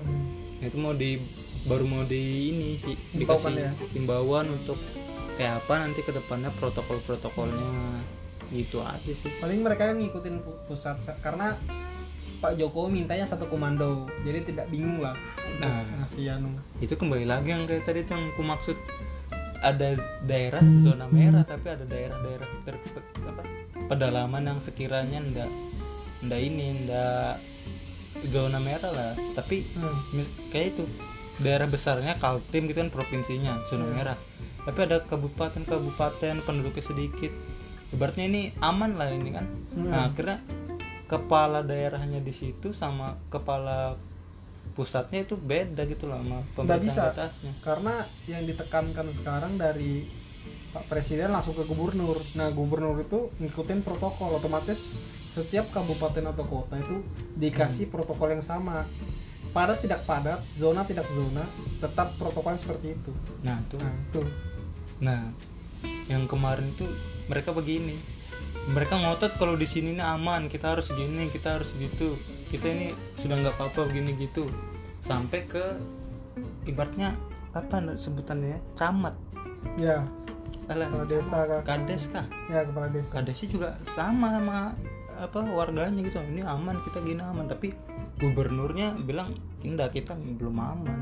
Itu 0.62 0.78
mau 0.78 0.94
di 0.94 1.18
baru 1.66 1.82
mau 1.82 2.06
di 2.06 2.22
ini 2.54 2.68
di- 2.78 3.00
dikasih 3.18 3.58
ya? 3.58 3.70
himbauan 3.90 4.46
untuk 4.46 4.78
kayak 5.34 5.58
apa 5.58 5.82
nanti 5.82 6.06
ke 6.06 6.14
depannya 6.14 6.54
protokol-protokolnya. 6.54 7.70
Gitu 8.54 8.78
aja 8.78 9.02
sih. 9.02 9.34
Paling 9.42 9.66
mereka 9.66 9.90
kan 9.90 9.98
ngikutin 9.98 10.38
pu- 10.38 10.62
pusat 10.70 10.94
sa- 11.02 11.18
karena 11.18 11.58
Pak 12.36 12.52
Jokowi 12.54 13.02
mintanya 13.02 13.24
satu 13.24 13.48
komando. 13.48 14.04
Jadi 14.22 14.52
tidak 14.52 14.68
bingung 14.68 15.00
lah. 15.00 15.16
Nah. 15.56 15.82
ngasih 16.04 16.36
anu. 16.36 16.52
Itu 16.78 16.94
kembali 16.94 17.24
lagi 17.24 17.48
yang 17.50 17.64
kayak 17.64 17.84
tadi 17.84 18.04
tuh 18.04 18.12
yang 18.12 18.24
aku 18.30 18.42
maksud 18.44 18.76
ada 19.64 19.96
daerah 20.22 20.60
zona 20.84 21.08
merah 21.08 21.40
tapi 21.42 21.72
ada 21.72 21.82
daerah-daerah 21.82 22.44
ter 22.62 22.76
apa 23.24 23.42
pedalaman 23.88 24.44
yang 24.44 24.60
sekiranya 24.60 25.16
ndak 25.16 25.48
ndak 26.28 26.38
ini 26.38 26.84
ndak 26.84 27.40
zona 28.28 28.60
merah 28.60 28.92
lah. 28.92 29.12
Tapi 29.32 29.64
mis- 30.12 30.52
kayak 30.52 30.76
itu 30.76 30.84
daerah 31.40 31.64
besarnya 31.64 32.16
Kaltim 32.16 32.68
gitu 32.68 32.84
kan 32.84 32.92
provinsinya 32.92 33.56
zona 33.66 33.88
Hmm. 33.88 33.94
merah. 33.96 34.18
Tapi 34.66 34.78
ada 34.82 35.00
kabupaten-kabupaten 35.00 36.42
penduduknya 36.42 36.84
sedikit. 36.84 37.32
Ibaratnya 37.94 38.26
ini 38.26 38.42
aman 38.60 38.98
lah 38.98 39.08
ini 39.08 39.30
kan. 39.32 39.46
Hmm. 39.72 39.88
nah 39.88 40.10
akhirnya 40.10 40.42
kepala 41.06 41.62
daerahnya 41.62 42.18
di 42.18 42.34
situ 42.34 42.74
sama 42.74 43.14
kepala 43.30 43.94
pusatnya 44.74 45.22
itu 45.24 45.38
beda 45.38 45.86
gitu 45.86 46.10
loh 46.10 46.18
sama 46.20 46.38
bisa. 46.42 46.54
pemerintah 46.58 47.04
atasnya 47.14 47.52
karena 47.62 47.94
yang 48.28 48.42
ditekankan 48.44 49.06
sekarang 49.14 49.52
dari 49.56 50.04
Pak 50.76 50.92
Presiden 50.92 51.32
langsung 51.32 51.56
ke 51.56 51.64
gubernur. 51.64 52.20
Nah, 52.36 52.52
gubernur 52.52 53.00
itu 53.00 53.32
ngikutin 53.40 53.80
protokol 53.80 54.36
otomatis 54.36 54.76
setiap 55.32 55.72
kabupaten 55.72 56.28
atau 56.28 56.44
kota 56.44 56.76
itu 56.76 57.00
dikasih 57.40 57.88
protokol 57.88 58.36
yang 58.36 58.44
sama. 58.44 58.84
Padat 59.56 59.80
tidak 59.80 60.04
padat, 60.04 60.36
zona 60.36 60.84
tidak 60.84 61.08
zona, 61.08 61.40
tetap 61.80 62.12
protokol 62.20 62.60
seperti 62.60 62.92
itu. 62.92 63.12
nah 63.40 63.56
tuh 63.72 63.80
Nah, 63.80 63.94
itu. 63.96 64.20
nah 65.00 65.20
yang 66.12 66.28
kemarin 66.28 66.68
itu 66.68 66.84
mereka 67.32 67.56
begini 67.56 67.96
mereka 68.74 68.98
ngotot 68.98 69.38
kalau 69.38 69.54
di 69.54 69.68
sini 69.68 69.94
nih 69.94 70.02
aman 70.02 70.50
kita 70.50 70.74
harus 70.74 70.90
gini 70.90 71.30
kita 71.30 71.60
harus 71.60 71.70
gitu. 71.78 72.18
Kita 72.50 72.66
ini 72.66 72.94
sudah 73.18 73.38
nggak 73.38 73.54
apa-apa 73.58 73.90
begini 73.90 74.14
gitu. 74.18 74.50
Sampai 75.02 75.46
ke 75.46 75.62
ibaratnya 76.66 77.14
apa 77.54 77.78
sebutannya 77.94 78.58
camat. 78.74 79.14
Ya, 79.78 80.06
Alah, 80.66 80.90
kepala 80.90 81.06
desa 81.06 81.38
kah? 81.46 81.60
kades 81.62 82.10
kah? 82.10 82.26
Ya, 82.50 82.66
kepala 82.66 82.90
desa. 82.90 83.10
kadesnya 83.14 83.46
juga 83.54 83.68
sama 83.94 84.34
sama 84.34 84.74
apa 85.14 85.38
warganya 85.46 86.02
gitu. 86.02 86.18
Ini 86.18 86.42
aman 86.42 86.82
kita 86.82 87.06
gini 87.06 87.22
aman. 87.22 87.46
Tapi 87.46 87.70
gubernurnya 88.18 88.98
bilang 89.06 89.30
enggak 89.62 89.94
kita 89.94 90.18
belum 90.18 90.58
aman. 90.58 91.00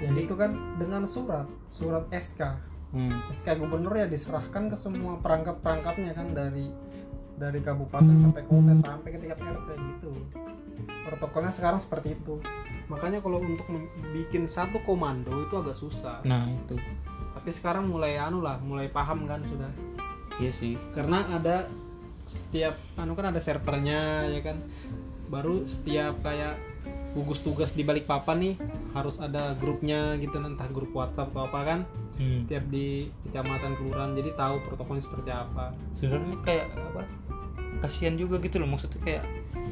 Jadi 0.00 0.20
itu 0.22 0.34
kan 0.38 0.54
dengan 0.78 1.02
surat, 1.04 1.50
surat 1.66 2.06
SK. 2.14 2.69
Hmm. 2.94 3.30
SK 3.30 3.58
gubernur 3.58 3.94
ya 3.94 4.06
diserahkan 4.06 4.70
ke 4.70 4.76
semua 4.78 5.18
perangkat-perangkatnya 5.22 6.12
kan 6.14 6.30
dari 6.30 6.70
dari 7.40 7.60
kabupaten 7.64 8.20
sampai 8.20 8.42
kota 8.44 8.72
sampai 8.84 9.08
ke 9.16 9.18
tingkat 9.18 9.40
RT 9.40 9.68
gitu. 9.72 10.12
Protokolnya 11.08 11.52
sekarang 11.56 11.80
seperti 11.80 12.12
itu. 12.20 12.36
Makanya 12.92 13.24
kalau 13.24 13.40
untuk 13.40 13.64
bikin 14.12 14.44
satu 14.44 14.82
komando 14.84 15.32
itu 15.40 15.54
agak 15.56 15.76
susah. 15.78 16.20
nah 16.26 16.44
itu 16.44 16.76
Tapi 17.32 17.50
sekarang 17.54 17.88
mulai 17.88 18.20
anu 18.20 18.44
lah, 18.44 18.60
mulai 18.60 18.92
paham 18.92 19.24
kan 19.24 19.40
sudah. 19.46 19.70
iya 20.36 20.52
sih 20.52 20.76
Karena 20.92 21.24
ada 21.32 21.64
setiap 22.28 22.76
anu 23.00 23.16
kan 23.16 23.32
ada 23.32 23.40
servernya 23.40 24.28
ya 24.28 24.40
kan. 24.44 24.60
Baru 25.32 25.64
setiap 25.64 26.20
kayak 26.20 26.60
gugus 27.10 27.42
tugas 27.42 27.74
di 27.74 27.82
balik 27.82 28.06
papan 28.06 28.38
nih 28.38 28.54
harus 28.94 29.18
ada 29.18 29.54
grupnya 29.58 30.14
gitu 30.22 30.38
entah 30.38 30.70
grup 30.70 30.94
WhatsApp 30.94 31.34
atau 31.34 31.50
apa 31.50 31.60
kan 31.66 31.80
hmm. 32.22 32.46
tiap 32.46 32.64
di 32.70 33.10
kecamatan 33.26 33.74
kelurahan 33.78 34.14
jadi 34.14 34.30
tahu 34.38 34.62
protokolnya 34.66 35.02
seperti 35.02 35.30
apa. 35.34 35.74
Sebenarnya 35.94 36.36
kayak 36.46 36.66
apa 36.70 37.02
kasihan 37.80 38.14
juga 38.14 38.38
gitu 38.44 38.60
loh 38.60 38.68
maksudnya 38.68 39.00
kayak 39.02 39.24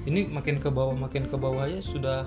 ini 0.08 0.26
makin 0.30 0.58
ke 0.58 0.70
bawah 0.72 0.96
makin 0.96 1.28
ke 1.28 1.36
bawah 1.36 1.68
aja 1.68 1.78
sudah 1.84 2.20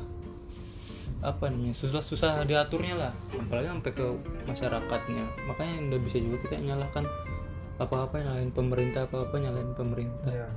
apa 1.21 1.54
namanya 1.54 1.76
susah 1.76 2.02
susah 2.02 2.47
diaturnya 2.47 2.95
lah. 2.95 3.13
Apalagi 3.36 3.67
sampai 3.67 3.91
ke 3.93 4.06
masyarakatnya. 4.47 5.26
Makanya 5.45 5.76
udah 5.91 6.00
bisa 6.02 6.17
juga 6.17 6.38
kita 6.47 6.63
nyalahkan 6.63 7.06
apa-apa 7.82 8.21
nyalain 8.21 8.54
pemerintah 8.54 9.10
apa-apa 9.10 9.36
nyalain 9.41 9.74
pemerintah. 9.76 10.32
Ya. 10.32 10.50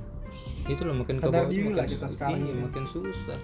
itu 0.65 0.81
loh 0.81 0.97
makin 0.97 1.21
ke 1.21 1.29
Sadar 1.29 1.45
bawah 1.45 1.45
tuh 1.45 1.53
diri 1.53 1.69
makin 1.69 1.77
lah 1.77 1.85
kita 1.85 2.07
su- 2.09 2.13
sekarang 2.17 2.41
iya, 2.41 2.53
makin 2.57 2.83
susah 2.89 3.39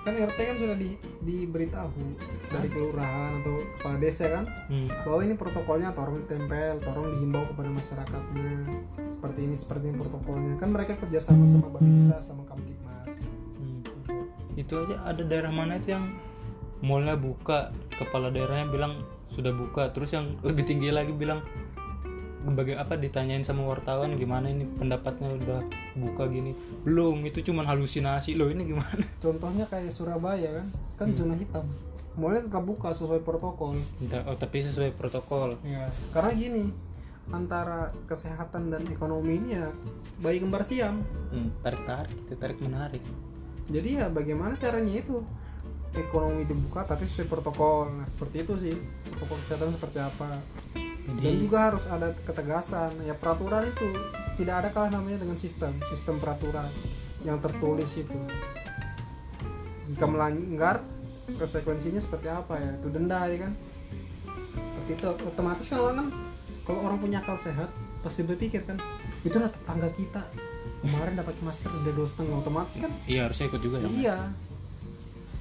kan 0.00 0.16
RT 0.16 0.38
kan 0.38 0.56
sudah 0.56 0.76
di, 0.80 0.96
diberitahu 1.20 2.04
dari 2.48 2.68
kelurahan 2.72 3.36
atau 3.44 3.60
kepala 3.76 3.96
desa 4.00 4.32
kan 4.32 4.44
hmm. 4.72 4.88
bahwa 5.04 5.20
ini 5.28 5.34
protokolnya 5.36 5.92
tolong 5.92 6.24
ditempel 6.24 6.80
tolong 6.80 7.12
dihimbau 7.16 7.44
kepada 7.52 7.68
masyarakatnya. 7.68 8.52
Seperti 9.12 9.40
ini 9.44 9.54
seperti 9.56 9.92
ini 9.92 9.96
protokolnya. 10.00 10.56
Kan 10.56 10.72
mereka 10.72 10.96
kerjasama 10.96 11.44
sama 11.44 11.68
Bapisa 11.68 12.16
sama 12.24 12.42
Kamtipmas. 12.48 13.28
Hmm. 13.60 13.80
itu 14.56 14.72
aja 14.76 14.96
ada 15.04 15.22
daerah 15.24 15.52
mana 15.52 15.76
itu 15.76 15.92
yang 15.92 16.04
mallnya 16.80 17.20
buka? 17.20 17.68
Kepala 18.00 18.32
daerahnya 18.32 18.72
bilang 18.72 18.92
sudah 19.30 19.54
buka 19.54 19.94
terus 19.94 20.10
yang 20.10 20.34
lebih 20.42 20.66
tinggi 20.66 20.90
lagi 20.90 21.14
bilang 21.14 21.44
bagi 22.40 22.72
apa 22.72 22.96
ditanyain 22.96 23.44
sama 23.44 23.68
wartawan 23.68 24.16
gimana 24.16 24.48
ini 24.48 24.64
pendapatnya 24.64 25.28
udah 25.36 25.60
buka 26.00 26.24
gini? 26.32 26.56
Belum 26.88 27.20
itu 27.28 27.44
cuman 27.44 27.68
halusinasi. 27.68 28.32
Loh 28.40 28.48
ini 28.48 28.64
gimana? 28.64 29.04
Contohnya 29.20 29.68
kayak 29.68 29.92
Surabaya 29.92 30.64
kan? 30.64 30.66
Kan 30.96 31.08
zona 31.12 31.36
hitam. 31.36 31.68
Mulai 32.16 32.40
tetap 32.40 32.64
buka 32.64 32.96
sesuai 32.96 33.20
protokol. 33.20 33.76
Oh, 34.24 34.36
tapi 34.40 34.64
sesuai 34.64 34.96
protokol. 34.96 35.60
Ya 35.68 35.92
karena 36.16 36.32
gini 36.32 36.64
antara 37.30 37.94
kesehatan 38.08 38.74
dan 38.74 38.88
ekonomi 38.90 39.38
ini 39.38 39.60
ya 39.60 39.68
bayi 40.24 40.40
kembar 40.40 40.64
siam. 40.64 41.04
Hmm, 41.30 41.52
tarik 41.60 41.84
tarik 41.84 42.16
itu 42.24 42.34
tarik 42.40 42.58
menarik. 42.64 43.04
Jadi 43.68 44.00
ya 44.00 44.08
bagaimana 44.08 44.56
caranya 44.56 44.96
itu? 44.96 45.20
Ekonomi 45.90 46.46
dibuka 46.46 46.86
tapi 46.86 47.04
sesuai 47.04 47.28
protokol. 47.28 47.90
Nah 48.00 48.08
seperti 48.08 48.48
itu 48.48 48.54
sih 48.56 48.74
protokol 49.12 49.38
kesehatan 49.44 49.76
seperti 49.76 49.98
apa 50.00 50.40
dan 51.06 51.14
jadi 51.20 51.36
juga 51.40 51.58
harus 51.72 51.84
ada 51.88 52.12
ketegasan. 52.26 52.92
Ya 53.06 53.14
peraturan 53.16 53.66
itu 53.66 53.86
tidak 54.40 54.54
ada 54.64 54.68
kalah 54.72 54.90
namanya 54.92 55.20
dengan 55.20 55.36
sistem 55.36 55.72
sistem 55.92 56.20
peraturan 56.20 56.68
yang 57.24 57.40
tertulis 57.40 57.96
itu. 57.96 58.18
Jika 59.90 60.06
melanggar 60.06 60.80
konsekuensinya 61.36 62.00
seperti 62.00 62.28
apa 62.30 62.56
ya? 62.60 62.70
Itu 62.78 62.88
denda 62.92 63.26
ya 63.26 63.48
kan? 63.48 63.52
Seperti 64.54 64.90
itu. 64.96 65.08
Otomatis 65.26 65.66
kan 65.66 65.78
orang 65.80 65.96
kan 66.04 66.08
kalau 66.68 66.80
orang 66.86 66.98
punya 67.02 67.18
akal 67.24 67.36
sehat 67.40 67.68
pasti 68.00 68.24
berpikir 68.24 68.64
kan 68.64 68.78
itu 69.24 69.36
tetangga 69.36 69.88
kita. 69.96 70.22
Kemarin 70.80 71.12
dapat 71.12 71.36
masker 71.44 71.68
udah 71.68 71.92
dua 71.92 72.08
setengah. 72.08 72.40
Otomatis 72.40 72.76
kan 72.80 72.92
iya 73.04 73.28
harusnya 73.28 73.50
ikut 73.52 73.60
juga 73.60 73.76
dong. 73.84 73.92
Iya. 73.96 74.18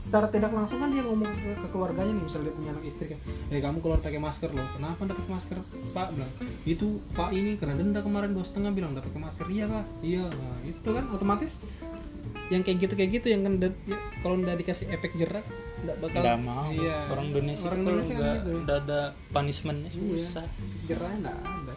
Secara 0.10 0.26
tidak 0.28 0.50
langsung 0.50 0.82
kan 0.82 0.90
dia 0.90 1.06
ngomong 1.06 1.30
ke, 1.30 1.54
ke 1.54 1.68
keluarganya 1.70 2.12
nih, 2.12 2.24
misalnya 2.26 2.50
dia 2.50 2.56
punya 2.58 2.70
anak 2.74 2.84
istri 2.84 3.06
kan, 3.08 3.20
eh 3.54 3.62
kamu 3.62 3.78
keluar 3.78 4.00
pakai 4.02 4.18
masker 4.18 4.50
loh, 4.50 4.66
kenapa 4.74 5.02
pakai 5.06 5.30
masker? 5.30 5.58
Pak 5.94 6.08
bilang, 6.12 6.32
itu 6.66 6.88
Pak 7.14 7.30
ini 7.30 7.50
kena 7.56 7.78
denda 7.78 8.02
kemarin 8.02 8.34
dua 8.34 8.42
setengah 8.42 8.74
bilang 8.74 8.98
pakai 8.98 9.22
masker, 9.22 9.46
iya 9.48 9.66
kak, 9.70 9.86
iya, 10.02 10.26
nah, 10.26 10.58
itu 10.66 10.90
kan 10.90 11.06
otomatis 11.14 11.62
yang 12.50 12.66
kayak 12.66 12.78
gitu 12.82 12.94
kayak 12.98 13.12
gitu 13.14 13.28
yang 13.30 13.46
kan 13.46 13.54
ya, 13.62 13.70
kalau 14.26 14.42
udah 14.42 14.58
dikasih 14.58 14.90
efek 14.90 15.14
jerak 15.14 15.46
nggak 15.80 15.98
bakal 16.02 16.22
nggak 16.26 16.40
mau 16.42 16.66
Iya. 16.74 16.98
orang 17.14 17.26
Indonesia 17.30 17.66
Orang 17.70 17.80
Indonesia 17.86 18.16
kan 18.18 18.36
gitu. 18.42 18.52
ada 18.66 19.02
punishmentnya 19.30 19.90
Iya. 19.94 20.26
susah 20.26 20.46
jeraknya 20.90 21.18
nggak 21.22 21.38
ada. 21.38 21.74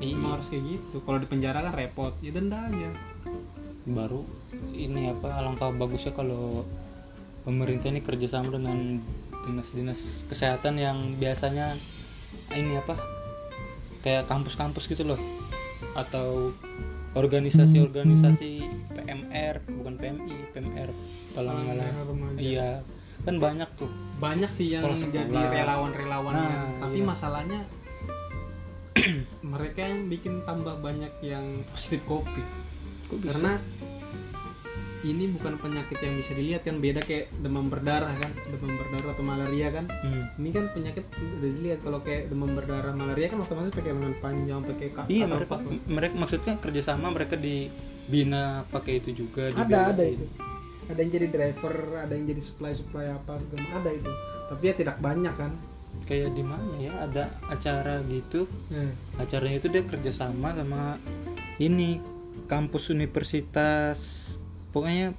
iya 0.00 0.14
Emang 0.16 0.32
harus 0.32 0.48
kayak 0.48 0.64
gitu. 0.64 0.96
Kalau 1.04 1.18
di 1.20 1.28
penjara 1.28 1.58
kan 1.60 1.74
repot, 1.76 2.12
ya 2.24 2.30
denda 2.32 2.56
aja. 2.56 2.90
baru 3.88 4.20
ini 4.72 5.08
apa 5.08 5.28
alangkah 5.34 5.72
bagusnya 5.72 6.12
kalau 6.12 6.64
pemerintah 7.48 7.88
ini 7.88 8.04
kerjasama 8.04 8.52
dengan 8.52 9.00
dinas-dinas 9.48 10.28
kesehatan 10.28 10.76
yang 10.76 11.16
biasanya 11.16 11.72
ini 12.52 12.76
apa 12.76 13.00
kayak 14.04 14.28
kampus-kampus 14.28 14.84
gitu 14.84 15.08
loh 15.08 15.20
atau 15.96 16.52
organisasi-organisasi 17.16 18.50
PMR 18.92 19.64
bukan 19.80 19.96
PMI 19.96 20.36
PMR 20.52 20.92
Remaja. 22.04 22.36
iya 22.36 22.70
kan 23.24 23.40
banyak 23.40 23.68
tuh 23.80 23.88
banyak 24.20 24.50
sih 24.52 24.76
yang 24.76 24.84
jadi 24.84 25.32
relawan-relawan 25.32 26.32
Nah, 26.36 26.68
tapi 26.84 27.00
iya. 27.00 27.08
masalahnya 27.08 27.60
mereka 29.56 29.88
yang 29.88 30.12
bikin 30.12 30.44
tambah 30.44 30.76
banyak 30.84 31.10
yang 31.24 31.46
positif 31.72 32.04
Kok 33.08 33.16
bisa? 33.24 33.32
karena 33.32 33.52
ini 35.00 35.30
bukan 35.30 35.54
penyakit 35.56 35.98
yang 35.98 36.14
bisa 36.14 36.32
dilihat 36.32 36.62
kan 36.62 36.76
beda 36.76 37.00
kayak 37.00 37.30
demam 37.38 37.66
berdarah 37.66 38.10
kan 38.10 38.30
demam 38.48 38.74
berdarah 38.74 39.10
atau 39.12 39.22
malaria 39.22 39.68
kan 39.70 39.84
Hmm. 39.98 40.24
ini 40.36 40.50
kan 40.50 40.64
penyakit 40.68 41.04
udah 41.12 41.50
dilihat 41.52 41.78
kalau 41.80 41.98
kayak 42.00 42.26
demam 42.26 42.50
berdarah 42.52 42.90
malaria 42.92 43.28
kan 43.28 43.38
otomatis 43.38 43.70
pakai 43.70 43.92
lengan 43.92 44.14
panjang 44.18 44.60
pakai 44.64 44.88
kaki 44.90 45.10
iya 45.12 45.26
mereka 45.26 45.54
mereka 45.86 46.14
maksudnya 46.14 46.54
kerjasama 46.56 47.06
mereka 47.08 47.34
dibina 47.34 48.44
pakai 48.68 48.98
itu 48.98 49.14
juga 49.16 49.50
ada 49.50 49.62
ada 49.88 49.94
dibiayain. 49.94 50.16
itu 50.16 50.26
ada 50.88 50.98
yang 50.98 51.10
jadi 51.12 51.26
driver 51.28 51.74
ada 51.98 52.12
yang 52.12 52.26
jadi 52.26 52.40
supply 52.40 52.72
supply 52.72 53.06
apa 53.08 53.38
segala 53.38 53.68
ada 53.76 53.90
itu 53.92 54.12
tapi 54.48 54.62
ya 54.64 54.74
tidak 54.74 54.96
banyak 54.98 55.34
kan 55.34 55.52
kayak 56.04 56.32
di 56.32 56.42
mana 56.42 56.72
ya 56.78 56.92
ada 57.00 57.24
acara 57.46 58.02
gitu 58.06 58.50
Hmm. 58.68 58.90
acaranya 59.16 59.56
itu 59.56 59.68
dia 59.68 59.82
kerjasama 59.82 60.52
sama 60.52 60.98
ini 61.58 62.00
kampus 62.46 62.88
universitas 62.88 63.98
pokoknya 64.70 65.12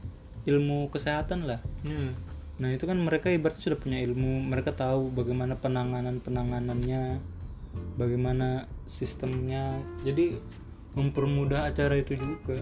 ilmu 0.45 0.89
kesehatan 0.89 1.45
lah 1.45 1.59
Hmm. 1.81 2.13
nah 2.57 2.69
itu 2.69 2.83
kan 2.83 2.97
mereka 2.97 3.29
ibaratnya 3.29 3.63
sudah 3.63 3.79
punya 3.79 3.99
ilmu 4.01 4.43
mereka 4.43 4.71
tahu 4.71 5.09
bagaimana 5.09 5.55
penanganan 5.55 6.19
penanganannya 6.19 7.19
bagaimana 7.95 8.47
sistemnya 8.83 9.77
jadi 10.01 10.35
mempermudah 10.91 11.69
acara 11.69 11.95
itu 11.95 12.15
juga 12.15 12.59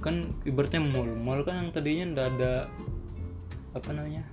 kan 0.00 0.34
ibaratnya 0.42 0.82
mall 0.82 1.06
mall 1.14 1.40
kan 1.42 1.60
yang 1.60 1.70
tadinya 1.70 2.04
ndak 2.08 2.26
ada 2.34 2.52
apa 3.72 3.88
namanya 3.92 4.24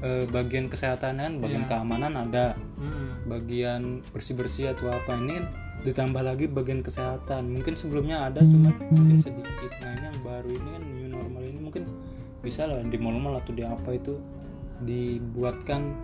eh, 0.00 0.24
bagian 0.26 0.66
kesehatan 0.66 1.18
kan 1.18 1.32
bagian 1.38 1.64
Iya. 1.64 1.70
keamanan 1.70 2.14
ada 2.16 2.56
Hmm. 2.78 3.12
bagian 3.26 3.82
bersih 4.08 4.32
bersih 4.32 4.72
atau 4.72 4.88
apa 4.88 5.18
ini 5.18 5.42
ditambah 5.86 6.22
lagi 6.26 6.50
bagian 6.50 6.82
kesehatan 6.82 7.54
mungkin 7.54 7.78
sebelumnya 7.78 8.26
ada 8.26 8.42
cuma 8.42 8.74
mungkin 8.90 9.22
sedikit 9.22 9.70
nah 9.78 9.94
ini 9.94 10.04
yang 10.10 10.20
baru 10.26 10.50
ini 10.50 10.68
kan 10.74 10.82
new 10.82 11.08
normal 11.10 11.42
ini 11.46 11.60
mungkin 11.62 11.82
bisa 12.42 12.66
lah 12.66 12.82
di 12.82 12.98
mall-mall 12.98 13.38
atau 13.38 13.52
di 13.54 13.62
apa 13.62 13.94
itu 13.94 14.18
dibuatkan 14.82 15.94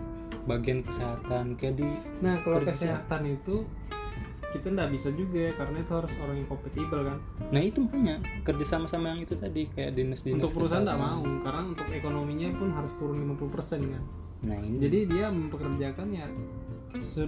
bagian 0.45 0.83
kesehatan 0.83 1.55
kayak 1.55 1.79
di 1.79 1.87
Nah 2.19 2.39
kalau 2.43 2.59
Kerja. 2.63 2.75
kesehatan 2.75 3.23
itu 3.39 3.63
kita 4.55 4.71
nggak 4.71 4.91
bisa 4.95 5.11
juga 5.11 5.51
karena 5.59 5.83
itu 5.83 5.91
harus 5.91 6.13
orang 6.23 6.35
yang 6.39 6.47
kompatibel 6.47 6.99
kan. 7.03 7.19
nah 7.51 7.59
itu 7.59 7.83
makanya 7.83 8.23
kerja 8.47 8.65
sama 8.65 8.87
sama 8.87 9.11
yang 9.11 9.19
itu 9.19 9.35
tadi 9.35 9.67
kayak 9.75 9.99
dinas 9.99 10.23
dinas 10.23 10.47
untuk 10.47 10.63
perusahaan 10.63 10.87
nggak 10.87 11.01
mau 11.01 11.23
karena 11.43 11.61
untuk 11.75 11.87
ekonominya 11.91 12.47
pun 12.55 12.69
harus 12.71 12.93
turun 12.95 13.19
50% 13.35 13.51
kan. 13.91 14.03
Nah 14.43 14.57
ini. 14.59 14.77
Jadi 14.81 14.99
dia 15.07 15.31
mempekerjakan 15.31 16.07
ya 16.11 16.27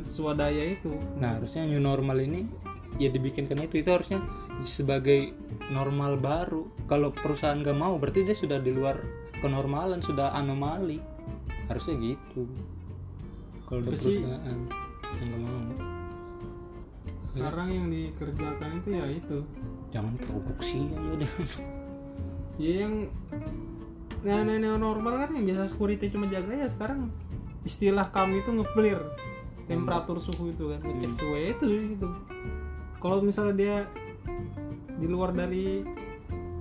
swadaya 0.07 0.63
itu. 0.79 0.95
nah 1.19 1.35
harusnya 1.35 1.67
new 1.67 1.79
normal 1.79 2.19
ini 2.23 2.47
ya 2.99 3.11
dibikinkan 3.11 3.59
itu. 3.63 3.83
Itu 3.83 3.95
harusnya 3.95 4.19
sebagai 4.59 5.31
normal 5.71 6.19
baru. 6.19 6.67
Kalau 6.87 7.11
perusahaan 7.11 7.59
nggak 7.59 7.77
mau 7.77 7.99
berarti 7.99 8.23
dia 8.27 8.35
sudah 8.35 8.59
di 8.59 8.71
luar 8.71 8.99
kenormalan 9.39 10.03
sudah 10.03 10.33
anomali. 10.35 10.99
Harusnya 11.67 11.99
gitu. 11.99 12.47
Kalau 13.67 13.83
ada 13.83 13.89
perusahaan 13.91 14.61
yang 15.19 15.27
nggak 15.31 15.41
mau. 15.43 15.61
Sekarang 17.21 17.67
yang 17.69 17.85
dikerjakan 17.91 18.69
itu 18.81 18.89
ya 18.95 19.05
itu. 19.11 19.39
jangan 19.87 20.19
produksi 20.19 20.83
aja 20.91 21.09
udah. 21.15 21.31
Ya 22.57 22.73
yang 22.87 23.07
nah, 24.19 24.41
nah, 24.41 24.55
nah, 24.55 24.75
normal 24.75 25.13
kan 25.19 25.29
yang 25.31 25.45
biasa 25.47 25.69
security 25.69 26.07
cuma 26.07 26.25
jaga 26.25 26.53
ya 26.55 26.67
sekarang 26.67 27.09
istilah 27.63 28.07
kami 28.07 28.39
itu 28.39 28.49
nge-clear 28.51 29.01
temperatur 29.63 30.17
suhu 30.17 30.49
itu 30.49 30.69
kan 30.69 30.79
ngecek 30.81 31.09
Hmm. 31.09 31.17
suhu 31.17 31.33
ya 31.33 31.45
itu 31.51 31.65
gitu. 31.91 32.07
Kalau 32.97 33.19
misalnya 33.19 33.53
dia 33.53 33.75
di 34.95 35.05
luar 35.05 35.29
dari 35.29 35.83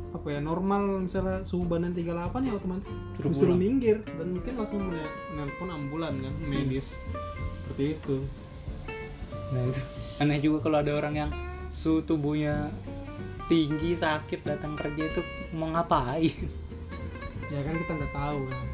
apa 0.08 0.26
ya 0.28 0.40
normal 0.40 0.82
misalnya 1.02 1.40
suhu 1.42 1.64
badan 1.64 1.92
38 1.92 2.10
ya 2.42 2.52
otomatis 2.52 2.88
Suruh 3.14 3.30
disuruh 3.30 3.52
pulang. 3.52 3.60
minggir 3.62 3.96
dan 4.02 4.26
mungkin 4.30 4.52
langsung 4.54 4.80
ne- 4.86 5.12
nelpon 5.32 5.68
ambulan 5.68 6.12
kan 6.14 6.34
medis. 6.44 6.92
Seperti 7.62 7.84
itu. 7.94 8.16
Nah 9.46 9.62
itu 9.64 9.80
aneh 10.18 10.38
juga 10.40 10.58
kalau 10.60 10.76
ada 10.76 10.92
orang 10.92 11.14
yang 11.16 11.30
suhu 11.68 12.02
tubuhnya 12.02 12.68
tinggi 13.46 13.94
sakit 13.94 14.42
datang 14.42 14.74
kerja 14.74 15.06
itu 15.06 15.20
mau 15.52 15.70
ngapain 15.70 16.34
ya 17.52 17.60
kan 17.62 17.74
kita 17.78 17.92
nggak 17.94 18.14
tahu 18.14 18.40
kan. 18.50 18.66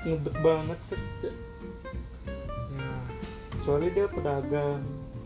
Ngebet 0.00 0.36
banget 0.40 0.78
kerja 0.88 1.30
ya. 2.72 2.90
Soalnya 3.64 3.90
dia 3.92 4.06
pedagang 4.08 4.80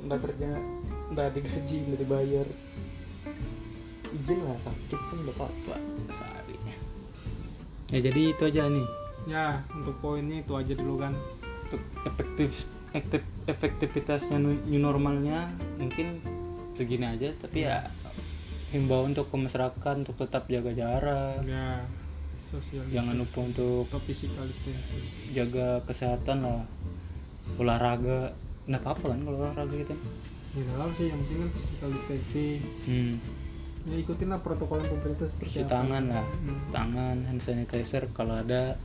nggak 0.05 0.21
kerja 0.21 0.51
nggak 1.15 1.29
digaji 1.35 1.77
nggak 1.87 2.01
dibayar. 2.03 2.47
Izin 4.15 4.41
lah 4.47 4.59
sakit 4.63 5.01
kan 5.01 5.17
nggak 5.23 5.37
apa-apa 5.39 5.77
sehari. 6.11 6.57
Ya 7.95 7.99
jadi 8.11 8.21
itu 8.35 8.43
aja 8.47 8.67
nih. 8.67 8.89
Ya 9.31 9.63
untuk 9.75 9.95
poinnya 10.03 10.43
itu 10.43 10.53
aja 10.55 10.73
dulu 10.75 11.03
kan. 11.03 11.15
Untuk 11.71 11.83
efektif 12.07 12.67
efektif 12.95 13.23
efektivitasnya 13.51 14.39
nu- 14.39 14.63
new 14.71 14.83
normalnya 14.83 15.51
mungkin 15.79 16.19
segini 16.75 17.07
aja. 17.07 17.31
Tapi 17.39 17.67
ya 17.67 17.83
himbau 18.75 19.07
untuk 19.07 19.31
ke 19.31 19.37
masyarakat 19.39 19.95
untuk 20.03 20.19
tetap 20.19 20.51
jaga 20.51 20.75
jarak. 20.75 21.43
Ya 21.47 21.87
sosial 22.55 22.83
jangan 22.91 23.15
lupa 23.19 23.39
untuk 23.43 23.91
physical 24.07 24.45
distancing 24.47 25.07
jaga 25.35 25.83
kesehatan 25.87 26.47
lah. 26.47 26.63
Olahraga. 27.59 28.33
Nggak 28.65 28.81
apa-apa 28.81 29.05
kan 29.13 29.21
kalau 29.27 29.39
olahraga 29.45 29.75
gitu? 29.75 29.95
Ya 30.55 30.63
apa 30.79 30.93
sih. 30.97 31.07
Yang 31.11 31.19
penting 31.27 31.39
kan 31.39 31.51
physical 31.59 31.89
distancing. 31.93 32.61
Hmm. 32.87 33.15
ya 33.85 34.01
ikutin 34.01 34.33
lah 34.33 34.41
protokol 34.41 34.81
yang 34.81 34.97
pemerintah 34.97 35.29
seperti 35.29 35.61
cuci 35.61 35.69
tangan 35.69 36.05
lah. 36.09 36.25
Hmm. 36.25 36.61
tangan 36.73 37.17
hand 37.29 37.43
sanitizer 37.45 38.09
kalau 38.17 38.41
ada 38.41 38.81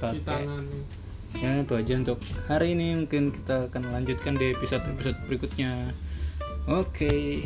pakai. 0.00 0.24
tangan 0.24 0.64
ya. 1.36 1.50
Itu 1.60 1.74
aja 1.76 1.92
untuk 2.00 2.18
hari 2.48 2.72
ini. 2.72 3.04
Mungkin 3.04 3.34
kita 3.36 3.68
akan 3.68 3.92
lanjutkan 3.92 4.40
di 4.40 4.56
episode 4.56 4.86
episode 4.88 5.18
berikutnya. 5.28 5.92
Oke 6.64 7.44